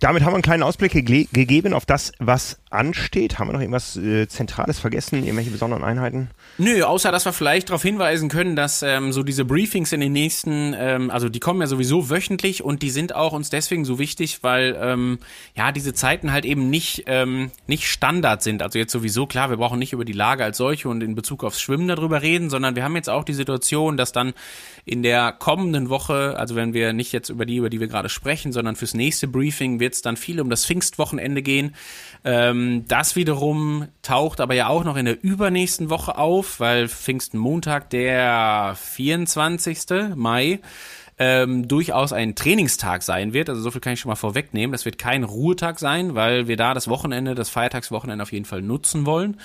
damit 0.00 0.22
haben 0.22 0.32
wir 0.32 0.36
einen 0.36 0.42
kleinen 0.42 0.62
Ausblick 0.62 0.92
ge 0.92 1.26
gegeben 1.32 1.72
auf 1.72 1.86
das, 1.86 2.12
was 2.18 2.58
ansteht. 2.70 3.38
Haben 3.38 3.48
wir 3.48 3.54
noch 3.54 3.60
irgendwas 3.60 3.96
äh, 3.96 4.28
Zentrales 4.28 4.78
vergessen? 4.78 5.22
Irgendwelche 5.22 5.50
besonderen 5.50 5.82
Einheiten? 5.82 6.28
Nö, 6.58 6.82
außer 6.82 7.10
dass 7.12 7.24
wir 7.24 7.32
vielleicht 7.32 7.70
darauf 7.70 7.82
hinweisen 7.82 8.28
können, 8.28 8.56
dass 8.56 8.82
ähm, 8.82 9.12
so 9.12 9.22
diese 9.22 9.44
Briefings 9.44 9.92
in 9.92 10.00
den 10.00 10.12
nächsten, 10.12 10.74
ähm, 10.78 11.10
also 11.10 11.28
die 11.28 11.40
kommen 11.40 11.60
ja 11.60 11.66
sowieso 11.66 12.10
wöchentlich 12.10 12.62
und 12.62 12.82
die 12.82 12.90
sind 12.90 13.14
auch 13.14 13.32
uns 13.32 13.48
deswegen 13.48 13.84
so 13.86 13.98
wichtig, 13.98 14.42
weil 14.42 14.76
ähm, 14.80 15.18
ja 15.54 15.72
diese 15.72 15.94
Zeiten 15.94 16.30
halt 16.30 16.44
eben 16.44 16.68
nicht 16.68 17.04
ähm, 17.06 17.50
nicht 17.66 17.88
Standard 17.88 18.42
sind. 18.42 18.62
Also 18.62 18.78
jetzt 18.78 18.92
sowieso 18.92 19.26
klar, 19.26 19.48
wir 19.48 19.56
brauchen 19.56 19.78
nicht 19.78 19.94
über 19.94 20.04
die 20.04 20.12
Lage 20.12 20.44
als 20.44 20.58
solche 20.58 20.90
und 20.90 21.02
in 21.02 21.14
Bezug 21.14 21.42
aufs 21.42 21.60
Schwimmen 21.60 21.88
darüber 21.88 22.20
reden, 22.20 22.50
sondern 22.50 22.76
wir 22.76 22.84
haben 22.84 22.96
jetzt 22.96 23.08
auch 23.08 23.24
die 23.24 23.34
Situation, 23.34 23.96
dass 23.96 24.12
dann 24.12 24.34
in 24.84 25.02
der 25.02 25.32
kommenden 25.32 25.88
Woche, 25.88 26.34
also 26.36 26.54
wenn 26.54 26.74
wir 26.74 26.92
nicht 26.92 27.12
jetzt 27.12 27.28
über 27.28 27.46
die, 27.46 27.56
über 27.56 27.70
die 27.70 27.80
wir 27.80 27.88
gerade 27.88 28.08
sprechen, 28.08 28.52
sondern 28.52 28.76
fürs 28.76 28.94
nächste 28.94 29.26
Briefing 29.26 29.80
wird 29.86 29.94
es 29.94 30.02
dann 30.02 30.16
viel 30.16 30.40
um 30.40 30.50
das 30.50 30.66
Pfingstwochenende 30.66 31.42
gehen. 31.42 31.76
Ähm, 32.24 32.84
das 32.88 33.14
wiederum 33.14 33.86
taucht 34.02 34.40
aber 34.40 34.54
ja 34.54 34.66
auch 34.66 34.82
noch 34.82 34.96
in 34.96 35.04
der 35.04 35.22
übernächsten 35.22 35.90
Woche 35.90 36.18
auf, 36.18 36.58
weil 36.58 36.88
Pfingstenmontag, 36.88 37.88
der 37.90 38.76
24. 38.82 40.16
Mai, 40.16 40.58
ähm, 41.18 41.66
durchaus 41.66 42.12
ein 42.12 42.34
Trainingstag 42.34 43.02
sein 43.02 43.32
wird. 43.32 43.48
Also 43.48 43.62
so 43.62 43.70
viel 43.70 43.80
kann 43.80 43.94
ich 43.94 44.00
schon 44.00 44.10
mal 44.10 44.16
vorwegnehmen. 44.16 44.72
Das 44.72 44.84
wird 44.84 44.98
kein 44.98 45.24
Ruhetag 45.24 45.78
sein, 45.78 46.14
weil 46.14 46.46
wir 46.46 46.56
da 46.56 46.74
das 46.74 46.88
Wochenende, 46.88 47.34
das 47.34 47.48
Feiertagswochenende 47.48 48.22
auf 48.22 48.32
jeden 48.32 48.44
Fall 48.44 48.60
nutzen 48.60 49.06
wollen. 49.06 49.38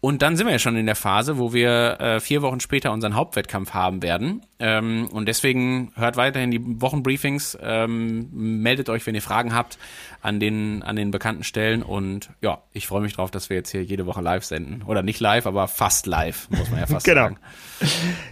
Und 0.00 0.22
dann 0.22 0.36
sind 0.36 0.46
wir 0.46 0.52
ja 0.52 0.58
schon 0.58 0.76
in 0.76 0.86
der 0.86 0.94
Phase, 0.94 1.36
wo 1.36 1.52
wir 1.52 2.00
äh, 2.00 2.20
vier 2.20 2.40
Wochen 2.40 2.60
später 2.60 2.92
unseren 2.92 3.14
Hauptwettkampf 3.14 3.74
haben 3.74 4.02
werden. 4.02 4.42
Ähm, 4.58 5.08
und 5.12 5.26
deswegen 5.26 5.92
hört 5.94 6.16
weiterhin 6.16 6.50
die 6.50 6.60
Wochenbriefings, 6.80 7.58
ähm, 7.60 8.28
meldet 8.32 8.88
euch, 8.88 9.06
wenn 9.06 9.14
ihr 9.14 9.22
Fragen 9.22 9.54
habt 9.54 9.78
an 10.22 10.40
den, 10.40 10.82
an 10.82 10.96
den 10.96 11.10
bekannten 11.10 11.44
Stellen. 11.44 11.82
Und 11.82 12.30
ja, 12.40 12.62
ich 12.72 12.86
freue 12.86 13.02
mich 13.02 13.12
drauf, 13.12 13.30
dass 13.30 13.50
wir 13.50 13.58
jetzt 13.58 13.70
hier 13.70 13.82
jede 13.82 14.06
Woche 14.06 14.22
live 14.22 14.44
senden. 14.44 14.82
Oder 14.86 15.02
nicht 15.02 15.20
live, 15.20 15.46
aber 15.46 15.68
fast 15.68 16.06
live, 16.06 16.48
muss 16.50 16.70
man 16.70 16.80
ja 16.80 16.86
fast 16.86 17.04
genau. 17.04 17.22
sagen. 17.22 17.38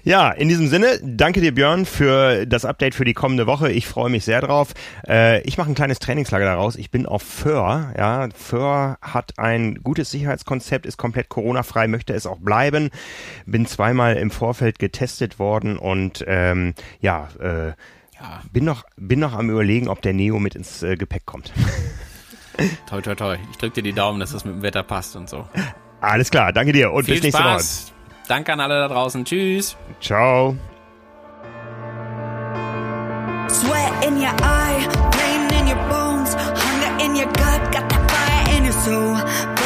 Ja, 0.04 0.30
in 0.30 0.48
diesem 0.48 0.68
Sinne, 0.68 1.00
danke 1.02 1.40
dir 1.42 1.54
Björn 1.54 1.84
für 1.84 2.46
das 2.46 2.64
Update 2.64 2.77
für 2.94 3.04
die 3.04 3.14
kommende 3.14 3.46
Woche. 3.46 3.70
Ich 3.70 3.86
freue 3.86 4.10
mich 4.10 4.24
sehr 4.24 4.40
drauf. 4.40 4.74
Äh, 5.06 5.42
ich 5.42 5.58
mache 5.58 5.70
ein 5.70 5.74
kleines 5.74 5.98
Trainingslager 5.98 6.44
daraus. 6.44 6.76
Ich 6.76 6.90
bin 6.90 7.06
auf 7.06 7.22
Föhr. 7.22 7.92
Ja, 7.96 8.28
Föhr 8.34 8.98
hat 9.02 9.38
ein 9.38 9.76
gutes 9.82 10.10
Sicherheitskonzept, 10.10 10.86
ist 10.86 10.96
komplett 10.96 11.28
Corona-frei, 11.28 11.88
möchte 11.88 12.14
es 12.14 12.26
auch 12.26 12.38
bleiben. 12.38 12.90
Bin 13.46 13.66
zweimal 13.66 14.16
im 14.16 14.30
Vorfeld 14.30 14.78
getestet 14.78 15.38
worden 15.38 15.78
und 15.78 16.24
ähm, 16.26 16.74
ja, 17.00 17.28
äh, 17.40 17.68
ja. 17.68 18.42
Bin 18.52 18.64
noch, 18.64 18.84
bin 18.96 19.20
noch 19.20 19.34
am 19.34 19.50
überlegen, 19.50 19.88
ob 19.88 20.02
der 20.02 20.12
Neo 20.12 20.38
mit 20.38 20.54
ins 20.54 20.82
äh, 20.82 20.96
Gepäck 20.96 21.24
kommt. 21.26 21.52
toi, 22.88 23.00
toi, 23.00 23.14
toi. 23.14 23.36
Ich 23.50 23.58
drücke 23.58 23.76
dir 23.76 23.82
die 23.82 23.92
Daumen, 23.92 24.18
dass 24.20 24.32
das 24.32 24.44
mit 24.44 24.54
dem 24.54 24.62
Wetter 24.62 24.82
passt 24.82 25.14
und 25.16 25.28
so. 25.28 25.48
Alles 26.00 26.30
klar, 26.30 26.52
danke 26.52 26.72
dir 26.72 26.92
und 26.92 27.04
Viel 27.04 27.14
bis 27.14 27.22
nächste 27.24 27.42
Spaß. 27.42 27.86
Woche. 27.86 27.94
Danke 28.28 28.52
an 28.52 28.60
alle 28.60 28.78
da 28.80 28.88
draußen. 28.88 29.24
Tschüss. 29.24 29.76
Ciao. 30.00 30.56
In 34.02 34.16
your 34.18 34.34
eye, 34.42 34.78
pain 35.12 35.52
in 35.58 35.66
your 35.66 35.82
bones, 35.88 36.34
hunger 36.34 37.04
in 37.04 37.16
your 37.16 37.30
gut, 37.32 37.72
got 37.72 37.88
that 37.90 38.04
fire 38.10 38.56
in 38.56 38.64
your 38.64 38.78
soul, 38.84 39.57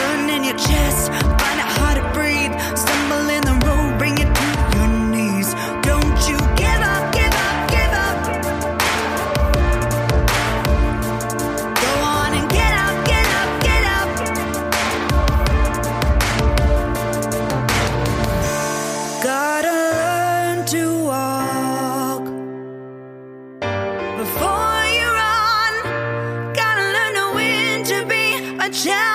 Yeah. 28.72 29.11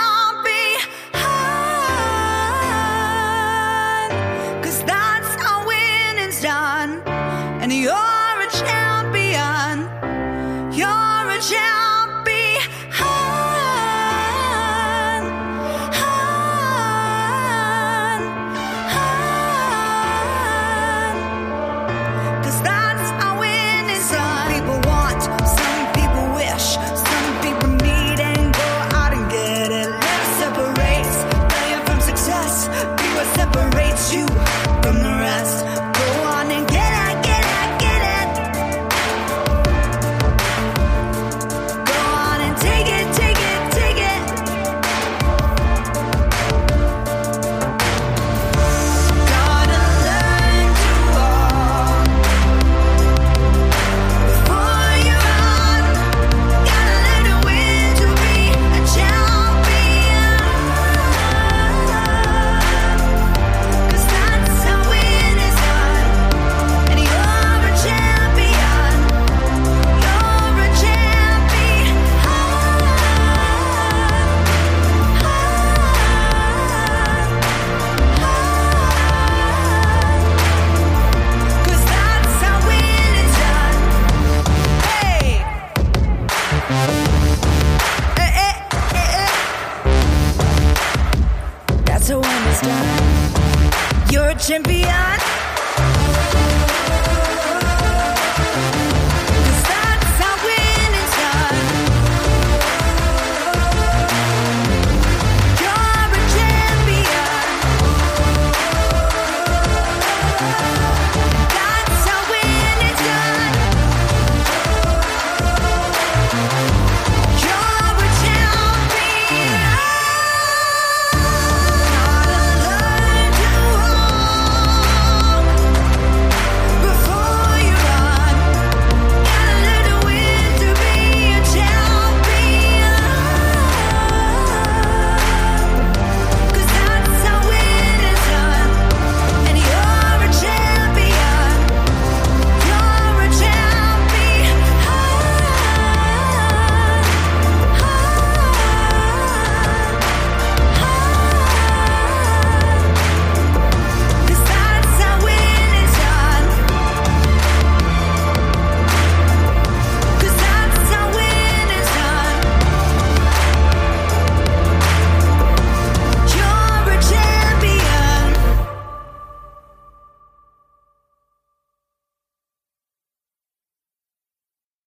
champion. 94.48 95.07